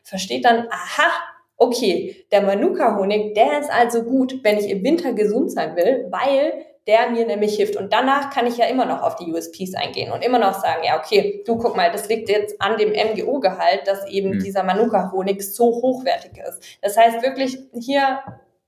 [0.02, 1.08] versteht dann, aha,
[1.56, 6.66] okay, der Manuka-Honig, der ist also gut, wenn ich im Winter gesund sein will, weil
[6.88, 7.76] der mir nämlich hilft.
[7.76, 10.82] Und danach kann ich ja immer noch auf die USPs eingehen und immer noch sagen,
[10.84, 14.40] ja, okay, du guck mal, das liegt jetzt an dem MGO-Gehalt, dass eben mhm.
[14.40, 16.78] dieser Manuka-Honig so hochwertig ist.
[16.82, 18.18] Das heißt wirklich hier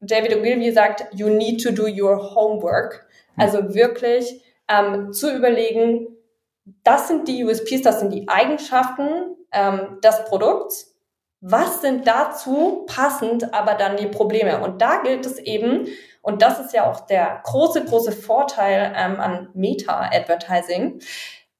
[0.06, 3.06] David Ogilvy sagt, you need to do your homework.
[3.36, 6.06] Also wirklich ähm, zu überlegen,
[6.82, 10.94] das sind die USPs, das sind die Eigenschaften ähm, des Produkts.
[11.40, 14.62] Was sind dazu passend, aber dann die Probleme?
[14.62, 15.88] Und da gilt es eben,
[16.22, 21.00] und das ist ja auch der große, große Vorteil ähm, an Meta-Advertising,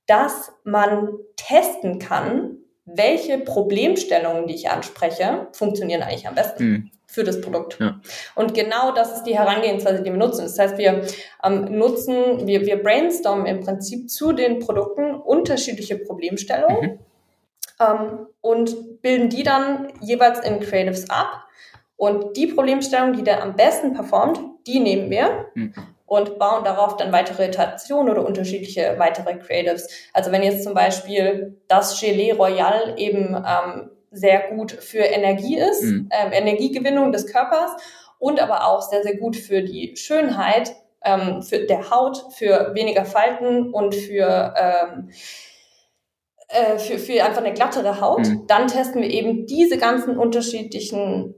[0.07, 6.91] dass man testen kann, welche Problemstellungen, die ich anspreche, funktionieren eigentlich am besten.
[7.15, 7.79] Für das Produkt.
[7.79, 8.01] Ja.
[8.35, 10.43] Und genau das ist die Herangehensweise, die wir nutzen.
[10.43, 11.03] Das heißt, wir
[11.45, 16.99] ähm, nutzen, wir, wir brainstormen im Prinzip zu den Produkten unterschiedliche Problemstellungen mhm.
[17.81, 21.45] ähm, und bilden die dann jeweils in Creatives ab.
[21.95, 25.73] Und die Problemstellung, die da am besten performt, die nehmen wir mhm.
[26.07, 29.89] und bauen darauf dann weitere Iterationen oder unterschiedliche weitere Creatives.
[30.13, 35.83] Also wenn jetzt zum Beispiel das Gelee Royal eben ähm, sehr gut für Energie ist,
[35.83, 36.09] mhm.
[36.11, 37.71] ähm, Energiegewinnung des Körpers
[38.19, 40.75] und aber auch sehr, sehr gut für die Schönheit
[41.05, 45.11] ähm, für der Haut, für weniger Falten und für, ähm,
[46.49, 48.27] äh, für, für einfach eine glattere Haut.
[48.27, 48.47] Mhm.
[48.47, 51.35] Dann testen wir eben diese ganzen unterschiedlichen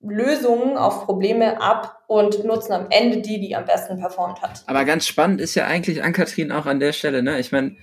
[0.00, 4.62] Lösungen auf Probleme ab und nutzen am Ende die, die am besten performt hat.
[4.66, 7.38] Aber ganz spannend ist ja eigentlich an Kathrin auch an der Stelle, ne?
[7.38, 7.76] Ich meine,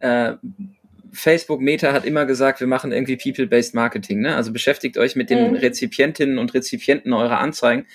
[0.00, 0.32] äh,
[1.12, 4.20] Facebook Meta hat immer gesagt, wir machen irgendwie People-Based Marketing.
[4.20, 4.34] Ne?
[4.34, 5.56] Also beschäftigt euch mit den mhm.
[5.56, 7.86] Rezipientinnen und Rezipienten eurer Anzeigen.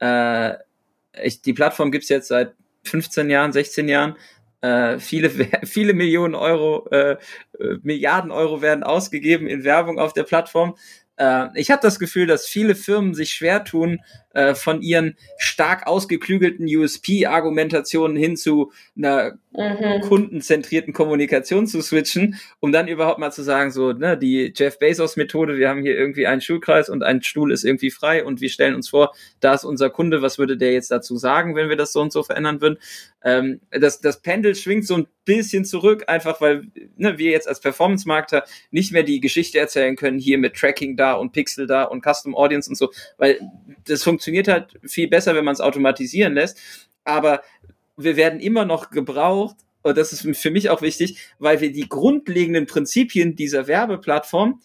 [0.00, 0.54] Äh,
[1.22, 4.16] ich, die Plattform gibt's jetzt seit 15 Jahren, 16 Jahren.
[4.60, 5.30] Äh, viele,
[5.64, 7.16] viele Millionen Euro, äh, äh,
[7.82, 10.76] Milliarden Euro werden ausgegeben in Werbung auf der Plattform.
[11.16, 14.00] Äh, ich habe das Gefühl, dass viele Firmen sich schwer tun,
[14.34, 20.02] äh, von ihren stark ausgeklügelten USP-Argumentationen hin zu einer mhm.
[20.02, 25.56] kundenzentrierten Kommunikation zu switchen, um dann überhaupt mal zu sagen, so, ne, die Jeff Bezos-Methode,
[25.56, 28.74] wir haben hier irgendwie einen Schulkreis und ein Stuhl ist irgendwie frei und wir stellen
[28.74, 31.92] uns vor, da ist unser Kunde, was würde der jetzt dazu sagen, wenn wir das
[31.92, 32.78] so und so verändern würden?
[33.24, 37.60] Ähm, das, das Pendel schwingt so ein bisschen zurück, einfach weil ne, wir jetzt als
[37.60, 42.02] Performance-Markter nicht mehr die Geschichte erzählen können, hier mit Tracking da und Pixel da und
[42.02, 43.38] Custom Audience und so, weil
[43.84, 46.58] das funktioniert halt viel besser, wenn man es automatisieren lässt.
[47.04, 47.42] Aber
[47.98, 51.88] wir werden immer noch gebraucht, und das ist für mich auch wichtig, weil wir die
[51.88, 54.60] grundlegenden Prinzipien dieser Werbeplattform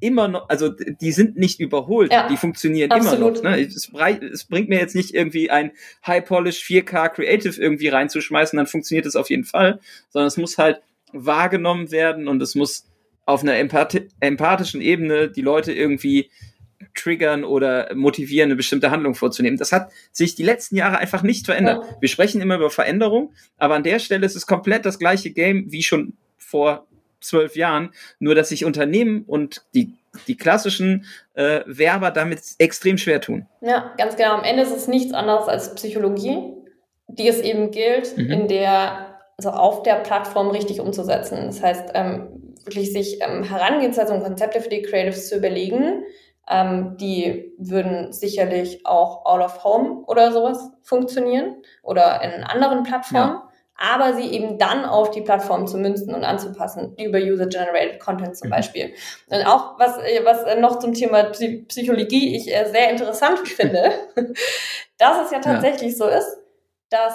[0.00, 3.38] immer noch, also die sind nicht überholt, ja, die funktionieren absolut.
[3.38, 3.56] immer noch.
[3.56, 3.64] Ne?
[3.64, 3.90] Es,
[4.32, 5.72] es, bringt mir jetzt nicht irgendwie ein
[6.06, 9.78] High-Polish 4K Creative irgendwie reinzuschmeißen, dann funktioniert es auf jeden Fall,
[10.10, 12.86] sondern es muss halt wahrgenommen werden und es muss
[13.24, 16.30] auf einer empath empathischen Ebene die Leute irgendwie
[16.94, 19.56] triggern oder motivieren, eine bestimmte Handlung vorzunehmen.
[19.56, 21.84] Das hat sich die letzten Jahre einfach nicht verändert.
[21.88, 21.96] Ja.
[22.00, 25.70] Wir sprechen immer über Veränderung, aber an der Stelle ist es komplett das gleiche Game
[25.70, 26.86] wie schon vor
[27.22, 29.94] zwölf Jahren, nur dass sich Unternehmen und die
[30.28, 33.46] die klassischen äh, Werber damit extrem schwer tun.
[33.60, 34.34] Ja, ganz genau.
[34.34, 36.52] Am Ende ist es nichts anderes als Psychologie,
[37.08, 38.30] die es eben gilt, mhm.
[38.30, 41.46] in der, also auf der Plattform richtig umzusetzen.
[41.46, 46.04] Das heißt, ähm, wirklich sich ähm, Herangehensweise und Konzepte für die Creatives zu überlegen,
[46.48, 53.34] ähm, die würden sicherlich auch All of Home oder sowas funktionieren oder in anderen Plattformen.
[53.34, 53.48] Ja.
[53.84, 58.46] Aber sie eben dann auf die Plattform zu münzen und anzupassen, über User-Generated Content zum
[58.46, 58.52] mhm.
[58.52, 58.94] Beispiel.
[59.28, 63.90] Und auch was, was noch zum Thema Psychologie ich äh, sehr interessant finde,
[64.98, 65.96] dass es ja tatsächlich ja.
[65.96, 66.38] so ist,
[66.90, 67.14] dass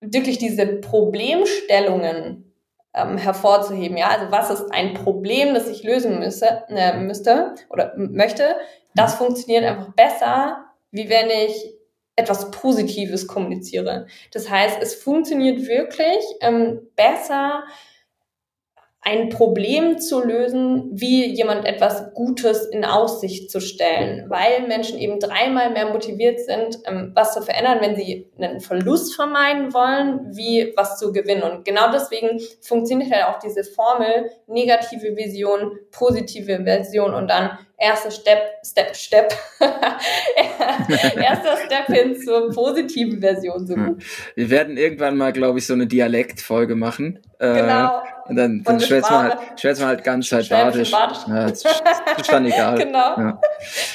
[0.00, 2.54] wirklich diese Problemstellungen
[2.94, 3.96] ähm, hervorzuheben.
[3.96, 8.54] Ja, also was ist ein Problem, das ich lösen müsse, äh, müsste oder möchte?
[8.94, 11.79] Das funktioniert einfach besser, wie wenn ich
[12.20, 14.06] etwas Positives kommuniziere.
[14.32, 17.64] Das heißt, es funktioniert wirklich ähm, besser,
[19.02, 25.18] ein Problem zu lösen, wie jemand etwas Gutes in Aussicht zu stellen, weil Menschen eben
[25.18, 30.74] dreimal mehr motiviert sind, ähm, was zu verändern, wenn sie einen Verlust vermeiden wollen, wie
[30.76, 31.42] was zu gewinnen.
[31.42, 38.10] Und genau deswegen funktioniert halt auch diese Formel negative Vision, positive Version und dann erster
[38.10, 39.32] Step, Step, Step,
[41.16, 44.02] erster Step hin zur positiven Version so gut.
[44.34, 47.20] Wir werden irgendwann mal, glaube ich, so eine Dialektfolge machen.
[47.38, 48.02] Äh, genau.
[48.30, 50.92] Und dann, dann schwätzt man, halt, schwätzt man halt ganz halt badisch.
[50.92, 51.66] Ja, ist,
[52.16, 52.78] ist dann egal.
[52.78, 53.16] genau.
[53.18, 53.40] Ja.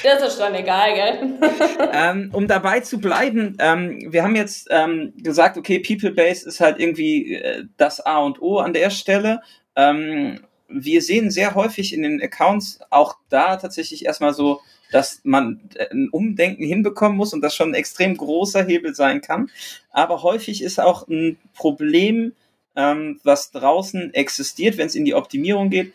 [0.02, 1.38] Das ist dann egal, gell?
[1.94, 6.60] ähm, um dabei zu bleiben, ähm, wir haben jetzt ähm, gesagt, okay, People Base ist
[6.60, 9.40] halt irgendwie äh, das A und O an der Stelle.
[9.74, 14.60] Ähm, wir sehen sehr häufig in den Accounts auch da tatsächlich erstmal so,
[14.92, 19.48] dass man ein Umdenken hinbekommen muss und das schon ein extrem großer Hebel sein kann.
[19.92, 22.34] Aber häufig ist auch ein Problem,
[22.76, 25.92] ähm, was draußen existiert, wenn es in die Optimierung geht.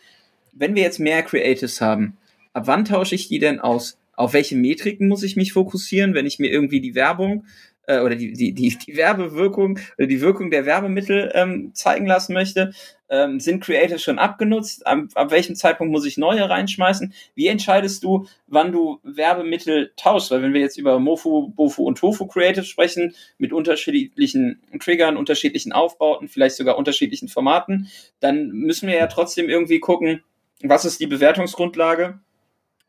[0.52, 2.16] Wenn wir jetzt mehr Creatives haben,
[2.52, 3.98] ab wann tausche ich die denn aus?
[4.14, 7.46] Auf welche Metriken muss ich mich fokussieren, wenn ich mir irgendwie die Werbung
[7.86, 12.34] äh, oder die, die, die, die Werbewirkung oder die Wirkung der Werbemittel ähm, zeigen lassen
[12.34, 12.72] möchte?
[13.12, 14.86] Ähm, sind Creatives schon abgenutzt?
[14.86, 17.12] Ab, ab welchem Zeitpunkt muss ich neue reinschmeißen?
[17.34, 20.30] Wie entscheidest du, wann du Werbemittel tauschst?
[20.30, 25.72] Weil wenn wir jetzt über Mofu, Bofu und Tofu Creatives sprechen, mit unterschiedlichen Triggern, unterschiedlichen
[25.72, 27.88] Aufbauten, vielleicht sogar unterschiedlichen Formaten,
[28.20, 30.22] dann müssen wir ja trotzdem irgendwie gucken,
[30.62, 32.18] was ist die Bewertungsgrundlage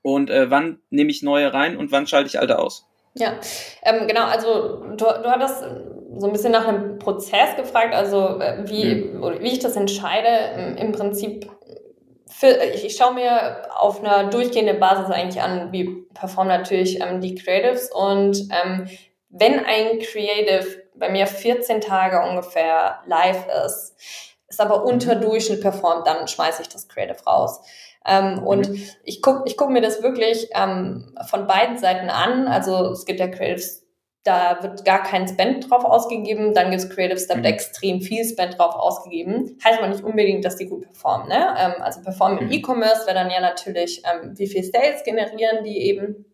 [0.03, 2.87] und äh, wann nehme ich neue rein und wann schalte ich alte aus?
[3.15, 3.39] Ja,
[3.83, 5.65] ähm, genau, also du, du hattest
[6.17, 9.39] so ein bisschen nach einem Prozess gefragt, also äh, wie, mhm.
[9.39, 10.77] wie ich das entscheide.
[10.77, 11.49] Im Prinzip,
[12.27, 17.35] für, ich, schaue mir auf einer durchgehenden Basis eigentlich an, wie performen natürlich ähm, die
[17.35, 18.87] Creatives und ähm,
[19.29, 23.95] wenn ein Creative bei mir 14 Tage ungefähr live ist,
[24.47, 24.85] ist aber mhm.
[24.85, 27.61] unter Durchschnitt performt, dann schmeiße ich das Creative raus.
[28.05, 28.43] Ähm, mhm.
[28.43, 28.69] Und
[29.03, 32.47] ich gucke ich guck mir das wirklich ähm, von beiden Seiten an.
[32.47, 33.82] Also es gibt ja Creatives,
[34.23, 36.53] da wird gar kein Spend drauf ausgegeben.
[36.53, 37.51] Dann gibt es Creatives, da wird mhm.
[37.51, 39.57] extrem viel Spend drauf ausgegeben.
[39.63, 41.27] Heißt aber nicht unbedingt, dass die gut performen.
[41.27, 41.55] Ne?
[41.59, 42.51] Ähm, also performen im mhm.
[42.53, 46.25] E-Commerce wäre dann ja natürlich, ähm, wie viel Sales generieren die eben.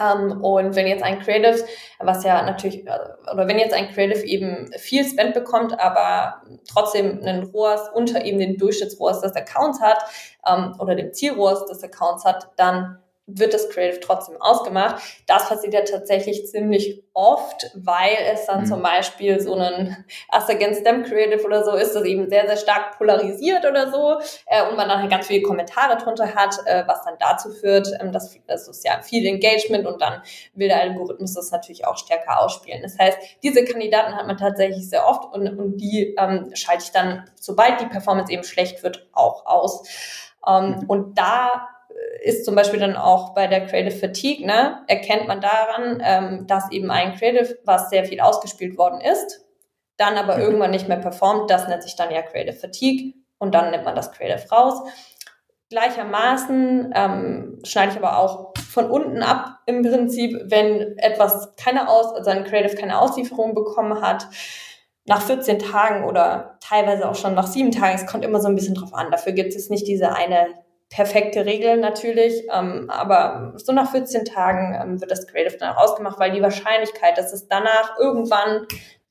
[0.00, 1.62] Ähm, und wenn jetzt ein Creative,
[2.00, 2.98] was ja natürlich, äh,
[3.32, 8.38] oder wenn jetzt ein Creative eben viel Spend bekommt, aber trotzdem einen ROAS unter eben
[8.38, 10.02] den Durchschnittsrohrs des Accounts hat,
[10.48, 12.98] ähm, oder dem Zielrohrs des Accounts hat, dann
[13.38, 15.02] wird das Creative trotzdem ausgemacht.
[15.26, 18.66] Das passiert ja tatsächlich ziemlich oft, weil es dann mhm.
[18.66, 20.04] zum Beispiel so ein
[20.34, 24.20] Us Against Them Creative oder so ist, das eben sehr, sehr stark polarisiert oder so
[24.46, 27.88] äh, und man dann halt ganz viele Kommentare drunter hat, äh, was dann dazu führt,
[28.00, 30.22] ähm, dass das ist ja viel Engagement und dann
[30.54, 32.82] will der Algorithmus das natürlich auch stärker ausspielen.
[32.82, 36.92] Das heißt, diese Kandidaten hat man tatsächlich sehr oft und, und die ähm, schalte ich
[36.92, 39.82] dann, sobald die Performance eben schlecht wird, auch aus.
[40.46, 40.84] Ähm, mhm.
[40.88, 41.68] Und da
[42.22, 46.70] ist zum Beispiel dann auch bei der Creative Fatigue, ne, erkennt man daran, ähm, dass
[46.70, 49.46] eben ein Creative, was sehr viel ausgespielt worden ist,
[49.96, 50.42] dann aber mhm.
[50.42, 53.96] irgendwann nicht mehr performt, das nennt sich dann ja Creative Fatigue und dann nimmt man
[53.96, 54.82] das Creative raus.
[55.70, 62.12] Gleichermaßen ähm, schneide ich aber auch von unten ab im Prinzip, wenn etwas keine Aus,
[62.14, 64.26] also ein Creative keine Auslieferung bekommen hat,
[65.06, 68.54] nach 14 Tagen oder teilweise auch schon nach sieben Tagen, es kommt immer so ein
[68.54, 69.10] bisschen drauf an.
[69.10, 70.48] Dafür gibt es nicht diese eine
[70.90, 76.18] perfekte Regeln natürlich, ähm, aber so nach 14 Tagen ähm, wird das Creative dann rausgemacht,
[76.18, 78.66] weil die Wahrscheinlichkeit, dass es danach irgendwann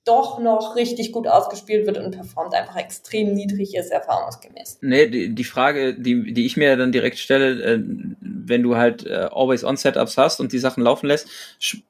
[0.05, 4.79] doch noch richtig gut ausgespielt wird und performt, einfach extrem niedrig ist, erfahrungsgemäß.
[4.81, 7.79] Nee, die, die Frage, die, die ich mir dann direkt stelle, äh,
[8.19, 11.29] wenn du halt äh, Always-On-Setups hast und die Sachen laufen lässt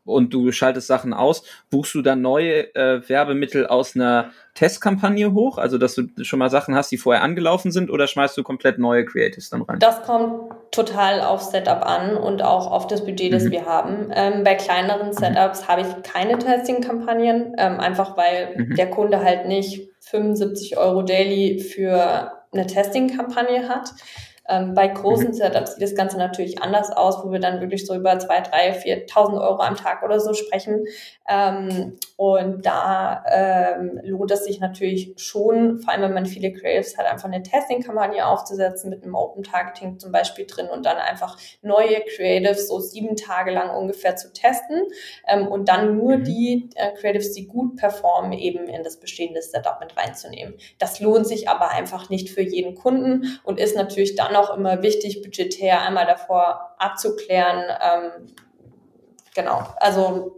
[0.05, 5.57] und du schaltest Sachen aus, buchst du dann neue äh, Werbemittel aus einer Testkampagne hoch?
[5.57, 8.77] Also, dass du schon mal Sachen hast, die vorher angelaufen sind oder schmeißt du komplett
[8.77, 9.79] neue Creatives dann rein?
[9.79, 13.51] Das kommt total auf Setup an und auch auf das Budget, das mhm.
[13.51, 14.11] wir haben.
[14.13, 15.13] Ähm, bei kleineren mhm.
[15.13, 15.67] Setups mhm.
[15.67, 18.75] habe ich keine Testing-Kampagnen, ähm, einfach weil mhm.
[18.75, 23.91] der Kunde halt nicht 75 Euro daily für eine Testing-Kampagne hat.
[24.47, 25.33] Ähm, bei großen mhm.
[25.33, 29.07] Setups sieht das Ganze natürlich anders aus, wo wir dann wirklich so über 2.000, 3.000,
[29.07, 30.85] 4.000 Euro am Tag oder so sprechen.
[31.29, 36.97] Ähm, und da ähm, lohnt es sich natürlich schon, vor allem wenn man viele Creatives
[36.97, 41.37] hat, einfach eine Testing-Kampagne aufzusetzen mit einem Open Targeting zum Beispiel drin und dann einfach
[41.61, 44.81] neue Creatives so sieben Tage lang ungefähr zu testen
[45.29, 46.23] ähm, und dann nur mhm.
[46.25, 50.55] die äh, Creatives, die gut performen, eben in das bestehende Setup mit reinzunehmen.
[50.77, 54.83] Das lohnt sich aber einfach nicht für jeden Kunden und ist natürlich dann auch immer
[54.83, 58.35] wichtig, budgetär einmal davor abzuklären, ähm,
[59.39, 59.63] genau.
[59.77, 60.35] Also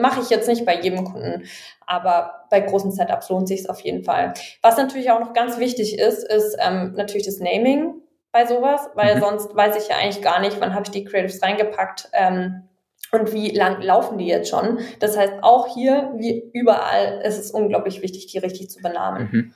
[0.00, 1.44] mache ich jetzt nicht bei jedem Kunden,
[1.86, 4.34] aber bei großen Setups lohnt sich es auf jeden Fall.
[4.62, 7.94] Was natürlich auch noch ganz wichtig ist, ist ähm, natürlich das Naming
[8.32, 9.20] bei sowas, weil mhm.
[9.20, 12.08] sonst weiß ich ja eigentlich gar nicht, wann habe ich die Creatives reingepackt.
[12.12, 12.64] Ähm,
[13.10, 14.80] und wie lang laufen die jetzt schon?
[15.00, 19.28] Das heißt, auch hier, wie überall, ist es unglaublich wichtig, die richtig zu benamen.
[19.32, 19.54] Mhm.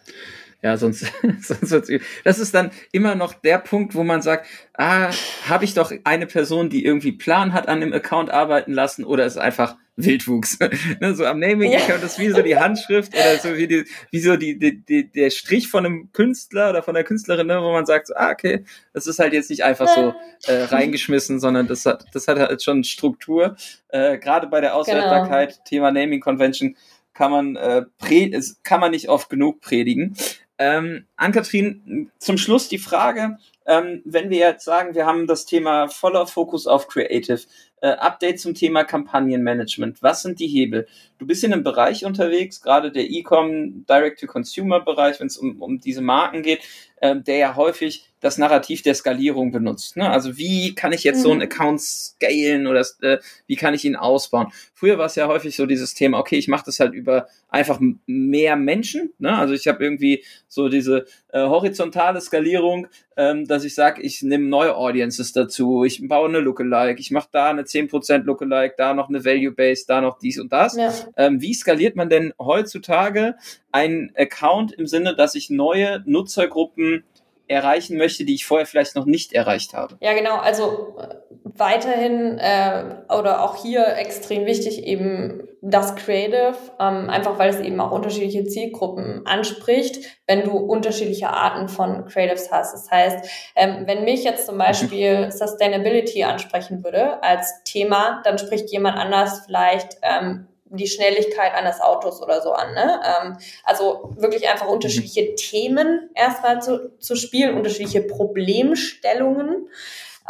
[0.63, 1.05] Ja, sonst,
[1.41, 1.91] sonst wird's,
[2.23, 5.11] das ist dann immer noch der Punkt, wo man sagt, ah,
[5.49, 9.27] habe ich doch eine Person, die irgendwie Plan hat an dem Account arbeiten lassen oder
[9.27, 10.59] ist einfach Wildwuchs.
[11.01, 12.07] ne, so am Naming-Account ja.
[12.07, 15.31] ist wie so die Handschrift oder so wie, die, wie so die, die, die, der
[15.31, 18.65] Strich von einem Künstler oder von der Künstlerin, ne, wo man sagt, so, ah, okay,
[18.93, 20.15] das ist halt jetzt nicht einfach so
[20.47, 23.57] äh, reingeschmissen, sondern das hat, das hat halt schon Struktur.
[23.89, 25.65] Äh, Gerade bei der Auswertbarkeit, genau.
[25.65, 26.77] Thema Naming Convention,
[27.15, 28.31] kann man, äh, pre
[28.63, 30.17] kann man nicht oft genug predigen.
[30.65, 33.37] Ähm, Ann-Kathrin, zum Schluss die Frage,
[33.67, 37.41] ähm, wenn wir jetzt sagen, wir haben das Thema voller Fokus auf Creative,
[37.81, 40.87] äh, Update zum Thema Kampagnenmanagement, was sind die Hebel?
[41.19, 46.01] Du bist in einem Bereich unterwegs, gerade der E-Com, Direct-to-Consumer-Bereich, wenn es um, um diese
[46.01, 46.61] Marken geht,
[46.99, 49.97] äh, der ja häufig das Narrativ der Skalierung benutzt.
[49.97, 50.09] Ne?
[50.09, 51.23] Also wie kann ich jetzt mhm.
[51.23, 51.47] so einen mhm.
[51.47, 54.47] Account scalen oder äh, wie kann ich ihn ausbauen?
[54.73, 57.81] Früher war es ja häufig so dieses Thema, okay, ich mache das halt über einfach
[58.07, 59.13] mehr Menschen.
[59.19, 59.37] Ne?
[59.37, 64.47] Also ich habe irgendwie so diese äh, horizontale Skalierung, ähm, dass ich sage, ich nehme
[64.47, 69.09] neue Audiences dazu, ich baue eine Lookalike, ich mache da eine 10% Lookalike, da noch
[69.09, 70.77] eine Value Base, da noch dies und das.
[70.77, 70.93] Ja.
[71.17, 73.35] Ähm, wie skaliert man denn heutzutage
[73.73, 77.05] einen Account im Sinne, dass ich neue Nutzergruppen
[77.49, 79.97] erreichen möchte, die ich vorher vielleicht noch nicht erreicht habe.
[80.01, 80.37] Ja, genau.
[80.37, 81.15] Also äh,
[81.45, 87.79] weiterhin äh, oder auch hier extrem wichtig eben das Creative, ähm, einfach weil es eben
[87.81, 92.73] auch unterschiedliche Zielgruppen anspricht, wenn du unterschiedliche Arten von Creatives hast.
[92.73, 98.71] Das heißt, ähm, wenn mich jetzt zum Beispiel Sustainability ansprechen würde als Thema, dann spricht
[98.71, 102.75] jemand anders vielleicht ähm, die Schnelligkeit eines Autos oder so an.
[102.75, 103.01] Ne?
[103.05, 105.37] Ähm, also wirklich einfach unterschiedliche mhm.
[105.37, 109.69] Themen erstmal zu, zu spielen, unterschiedliche Problemstellungen.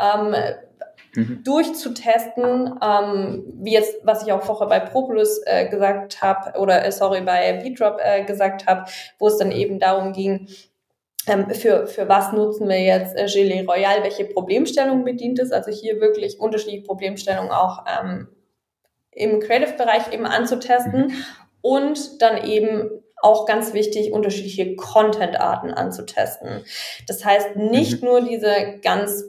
[0.01, 0.35] Ähm,
[1.15, 1.43] mhm.
[1.45, 6.93] durchzutesten, ähm, wie jetzt, was ich auch vorher bei Propolis äh, gesagt habe, oder äh,
[6.93, 8.87] sorry, bei Beatrop äh, gesagt habe,
[9.19, 10.49] wo es dann eben darum ging,
[11.27, 15.71] ähm, für, für was nutzen wir jetzt äh, Gelee Royal, welche Problemstellungen bedient es, also
[15.71, 18.29] hier wirklich unterschiedliche Problemstellungen auch ähm,
[19.13, 21.25] im Creative-Bereich eben anzutesten mhm.
[21.61, 22.91] und dann eben
[23.21, 26.65] auch ganz wichtig, unterschiedliche Content-Arten anzutesten.
[27.07, 28.09] Das heißt, nicht mhm.
[28.09, 29.25] nur diese ganz,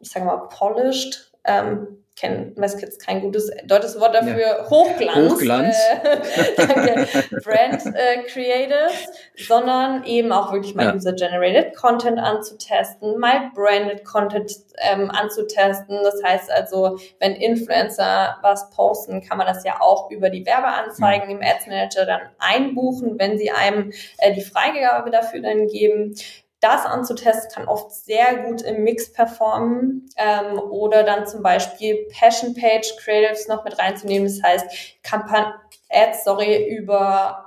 [0.00, 4.70] ich sage mal, polished ähm, kenne, weiß jetzt kein gutes deutsches Wort dafür, ja.
[4.70, 5.76] Hochglanz, Hochglanz.
[6.02, 7.06] Äh, danke,
[7.44, 8.88] Brand äh, Creative,
[9.36, 10.94] sondern eben auch wirklich mal ja.
[10.94, 15.98] User-Generated Content anzutesten, mal Branded Content ähm, anzutesten.
[16.02, 21.28] Das heißt also, wenn Influencer was posten, kann man das ja auch über die Werbeanzeigen
[21.28, 21.42] mhm.
[21.42, 26.14] im Ads Manager dann einbuchen, wenn sie einem äh, die Freigabe dafür dann geben
[26.60, 32.54] das anzutesten kann oft sehr gut im Mix performen ähm, oder dann zum Beispiel Passion
[32.54, 34.26] Page Creatives noch mit reinzunehmen.
[34.26, 35.54] Das heißt, Kampagnen,
[35.90, 37.45] Ads, sorry, über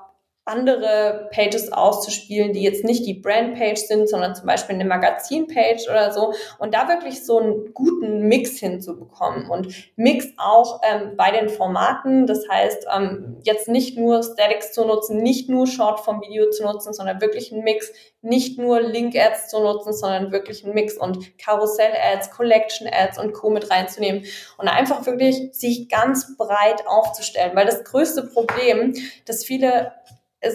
[0.49, 6.11] andere Pages auszuspielen, die jetzt nicht die Brand-Page sind, sondern zum Beispiel eine Magazin-Page oder
[6.11, 6.33] so.
[6.57, 9.49] Und da wirklich so einen guten Mix hinzubekommen.
[9.49, 12.25] Und Mix auch ähm, bei den Formaten.
[12.27, 17.21] Das heißt, ähm, jetzt nicht nur Statics zu nutzen, nicht nur Short-Form-Video zu nutzen, sondern
[17.21, 17.91] wirklich einen Mix.
[18.21, 23.49] Nicht nur Link-Ads zu nutzen, sondern wirklich einen Mix und Karussell-Ads, Collection-Ads und Co.
[23.49, 24.25] mit reinzunehmen.
[24.57, 27.55] Und einfach wirklich sich ganz breit aufzustellen.
[27.55, 28.93] Weil das größte Problem,
[29.25, 29.93] dass viele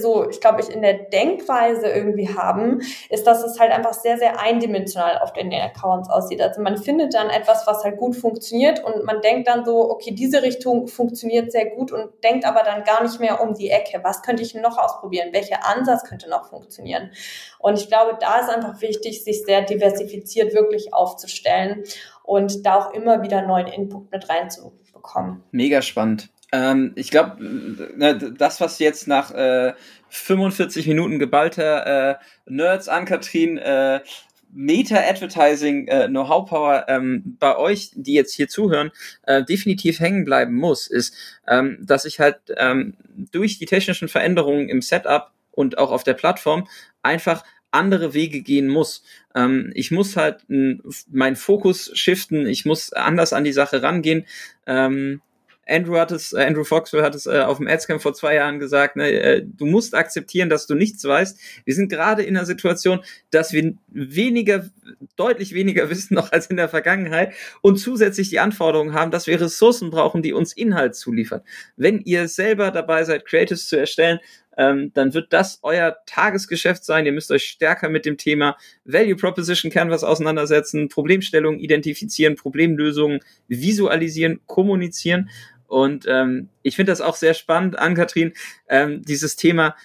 [0.00, 2.80] so, ich glaube, ich in der Denkweise irgendwie haben,
[3.10, 6.40] ist, dass es halt einfach sehr, sehr eindimensional auf den Accounts aussieht.
[6.40, 10.12] Also man findet dann etwas, was halt gut funktioniert und man denkt dann so, okay,
[10.12, 14.00] diese Richtung funktioniert sehr gut und denkt aber dann gar nicht mehr um die Ecke.
[14.02, 15.28] Was könnte ich noch ausprobieren?
[15.32, 17.10] Welcher Ansatz könnte noch funktionieren?
[17.58, 21.84] Und ich glaube, da ist einfach wichtig, sich sehr diversifiziert wirklich aufzustellen
[22.22, 25.44] und da auch immer wieder neuen Input mit reinzubekommen.
[25.50, 26.30] Mega spannend.
[26.54, 29.74] Ähm, ich glaube, ne, das, was jetzt nach äh,
[30.08, 32.14] 45 Minuten geballter äh,
[32.46, 34.00] Nerds an Katrin äh,
[34.52, 38.92] Meta-Advertising äh, Know-how-Power ähm, bei euch, die jetzt hier zuhören,
[39.24, 41.16] äh, definitiv hängen bleiben muss, ist,
[41.48, 42.94] ähm, dass ich halt ähm,
[43.32, 46.68] durch die technischen Veränderungen im Setup und auch auf der Plattform
[47.02, 47.42] einfach
[47.72, 49.02] andere Wege gehen muss.
[49.34, 54.24] Ähm, ich muss halt meinen Fokus shiften, ich muss anders an die Sache rangehen.
[54.68, 55.20] Ähm,
[55.66, 58.58] Andrew hat es, äh, Andrew Foxwell hat es äh, auf dem Adscamp vor zwei Jahren
[58.58, 61.38] gesagt, ne, äh, du musst akzeptieren, dass du nichts weißt.
[61.64, 63.00] Wir sind gerade in einer Situation,
[63.30, 64.68] dass wir weniger,
[65.16, 69.40] deutlich weniger wissen noch als in der Vergangenheit und zusätzlich die Anforderungen haben, dass wir
[69.40, 71.42] Ressourcen brauchen, die uns Inhalt zuliefern.
[71.76, 74.20] Wenn ihr selber dabei seid, Creatives zu erstellen,
[74.56, 77.06] ähm, dann wird das euer Tagesgeschäft sein.
[77.06, 84.40] Ihr müsst euch stärker mit dem Thema Value Proposition Canvas auseinandersetzen, Problemstellungen identifizieren, Problemlösungen visualisieren,
[84.46, 85.30] kommunizieren.
[85.66, 88.32] Und ähm, ich finde das auch sehr spannend, Ann-Kathrin,
[88.68, 89.76] ähm, dieses Thema,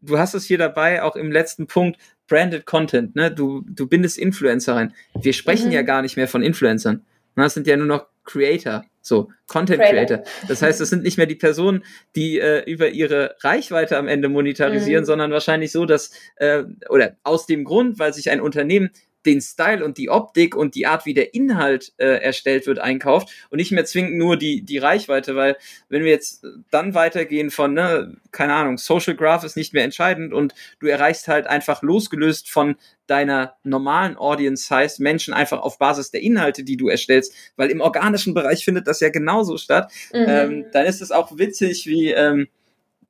[0.00, 1.98] du hast es hier dabei, auch im letzten Punkt,
[2.28, 3.30] Branded Content, ne?
[3.30, 4.94] Du, du bindest Influencer rein.
[5.18, 5.72] Wir sprechen mhm.
[5.72, 7.04] ja gar nicht mehr von Influencern.
[7.34, 10.22] Das sind ja nur noch Creator, so Content Creator.
[10.48, 14.28] Das heißt, das sind nicht mehr die Personen, die äh, über ihre Reichweite am Ende
[14.28, 15.06] monetarisieren, mhm.
[15.06, 18.90] sondern wahrscheinlich so, dass äh, oder aus dem Grund, weil sich ein Unternehmen
[19.26, 23.28] den Style und die Optik und die Art, wie der Inhalt äh, erstellt wird, einkauft
[23.50, 25.56] und nicht mehr zwingend nur die, die Reichweite, weil
[25.88, 30.32] wenn wir jetzt dann weitergehen von, ne, keine Ahnung, Social Graph ist nicht mehr entscheidend
[30.32, 36.10] und du erreichst halt einfach losgelöst von deiner normalen Audience heißt Menschen einfach auf Basis
[36.10, 40.24] der Inhalte, die du erstellst, weil im organischen Bereich findet das ja genauso statt, mhm.
[40.28, 42.48] ähm, dann ist es auch witzig, wie ähm,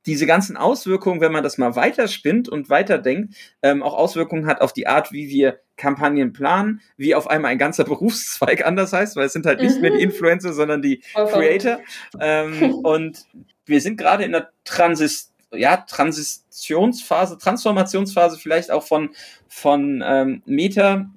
[0.07, 4.73] diese ganzen Auswirkungen, wenn man das mal weiterspinnt und weiterdenkt, ähm, auch Auswirkungen hat auf
[4.73, 9.27] die Art, wie wir Kampagnen planen, wie auf einmal ein ganzer Berufszweig anders heißt, weil
[9.27, 9.83] es sind halt nicht mhm.
[9.83, 10.11] mehr die mhm.
[10.11, 11.81] Influencer, sondern die Creator.
[12.21, 13.27] Ähm, und
[13.67, 19.11] wir sind gerade in der Transis ja, Transitionsphase, Transformationsphase vielleicht auch von,
[19.49, 21.11] von ähm, Meta,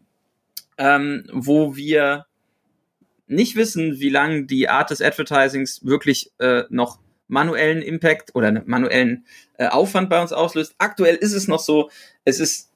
[0.77, 2.25] ähm, wo wir
[3.27, 6.99] nicht wissen, wie lange die Art des Advertisings wirklich äh, noch
[7.31, 9.25] manuellen Impact oder manuellen
[9.57, 10.75] äh, Aufwand bei uns auslöst.
[10.77, 11.89] Aktuell ist es noch so,
[12.25, 12.71] es ist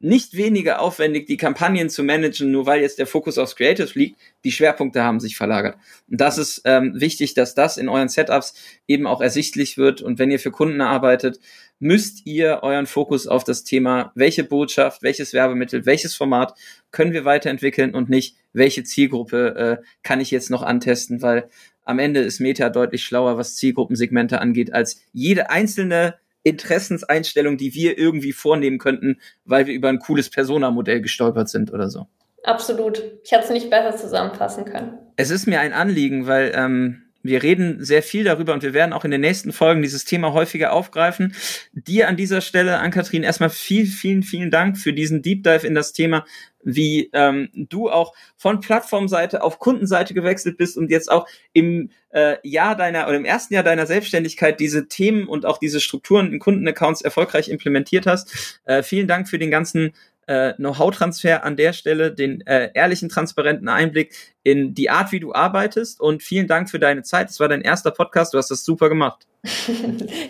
[0.00, 4.20] nicht weniger aufwendig, die Kampagnen zu managen, nur weil jetzt der Fokus aufs Creative liegt.
[4.44, 5.76] Die Schwerpunkte haben sich verlagert.
[6.08, 8.54] Und das ist ähm, wichtig, dass das in euren Setups
[8.86, 10.00] eben auch ersichtlich wird.
[10.00, 11.40] Und wenn ihr für Kunden arbeitet,
[11.80, 16.54] müsst ihr euren Fokus auf das Thema, welche Botschaft, welches Werbemittel, welches Format
[16.92, 21.48] können wir weiterentwickeln und nicht, welche Zielgruppe äh, kann ich jetzt noch antesten, weil
[21.88, 27.96] am Ende ist Meta deutlich schlauer, was Zielgruppensegmente angeht, als jede einzelne Interessenseinstellung, die wir
[27.96, 32.06] irgendwie vornehmen könnten, weil wir über ein cooles Persona-Modell gestolpert sind oder so.
[32.44, 33.02] Absolut.
[33.24, 34.98] Ich hätte es nicht besser zusammenfassen können.
[35.16, 38.92] Es ist mir ein Anliegen, weil ähm, wir reden sehr viel darüber und wir werden
[38.92, 41.34] auch in den nächsten Folgen dieses Thema häufiger aufgreifen.
[41.72, 45.74] Dir an dieser Stelle, Ann-Kathrin, erstmal viel, vielen, vielen Dank für diesen Deep Dive in
[45.74, 46.24] das Thema,
[46.62, 52.36] wie ähm, du auch von Plattformseite auf Kundenseite gewechselt bist und jetzt auch im äh,
[52.42, 56.38] Jahr deiner oder im ersten Jahr deiner Selbstständigkeit diese Themen und auch diese Strukturen in
[56.38, 58.60] Kundenaccounts erfolgreich implementiert hast.
[58.64, 59.92] Äh, vielen Dank für den ganzen
[60.28, 65.32] äh, Know-how-Transfer an der Stelle, den äh, ehrlichen, transparenten Einblick in die Art, wie du
[65.32, 67.30] arbeitest und vielen Dank für deine Zeit.
[67.30, 69.26] Es war dein erster Podcast, du hast das super gemacht.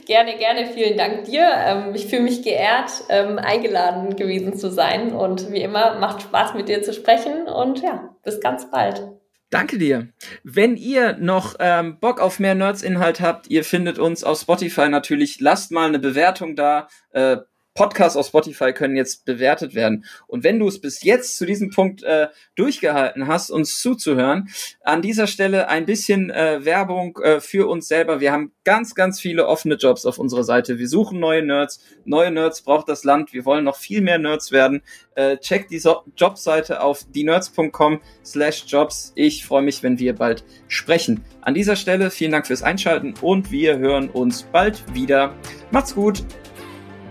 [0.07, 1.51] gerne, gerne, vielen Dank dir.
[1.55, 6.55] Ähm, ich fühle mich geehrt, ähm, eingeladen gewesen zu sein und wie immer macht Spaß
[6.55, 9.03] mit dir zu sprechen und ja, bis ganz bald.
[9.51, 10.09] Danke dir.
[10.45, 15.41] Wenn ihr noch ähm, Bock auf mehr Nerds-Inhalt habt, ihr findet uns auf Spotify natürlich.
[15.41, 16.89] Lasst mal eine Bewertung da.
[17.13, 17.39] Äh,
[17.79, 20.05] Podcasts auf Spotify können jetzt bewertet werden.
[20.27, 22.27] Und wenn du es bis jetzt zu diesem Punkt äh,
[22.57, 24.49] durchgehalten hast, uns zuzuhören,
[24.83, 28.19] an dieser Stelle ein bisschen äh, Werbung äh, für uns selber.
[28.19, 30.81] Wir haben ganz, ganz viele offene Jobs auf unserer Seite.
[30.81, 31.81] Wir suchen neue Nerds.
[32.05, 33.33] Neue Nerds braucht das Land.
[33.33, 34.83] Wir wollen noch viel mehr Nerds werden.
[35.15, 39.13] Äh, checkt die so Jobseite auf dienerds.com slash jobs.
[39.15, 41.25] Ich freue mich, wenn wir bald sprechen.
[41.43, 45.33] An dieser Stelle vielen Dank fürs Einschalten und wir hören uns bald wieder.
[45.71, 46.25] Macht's gut.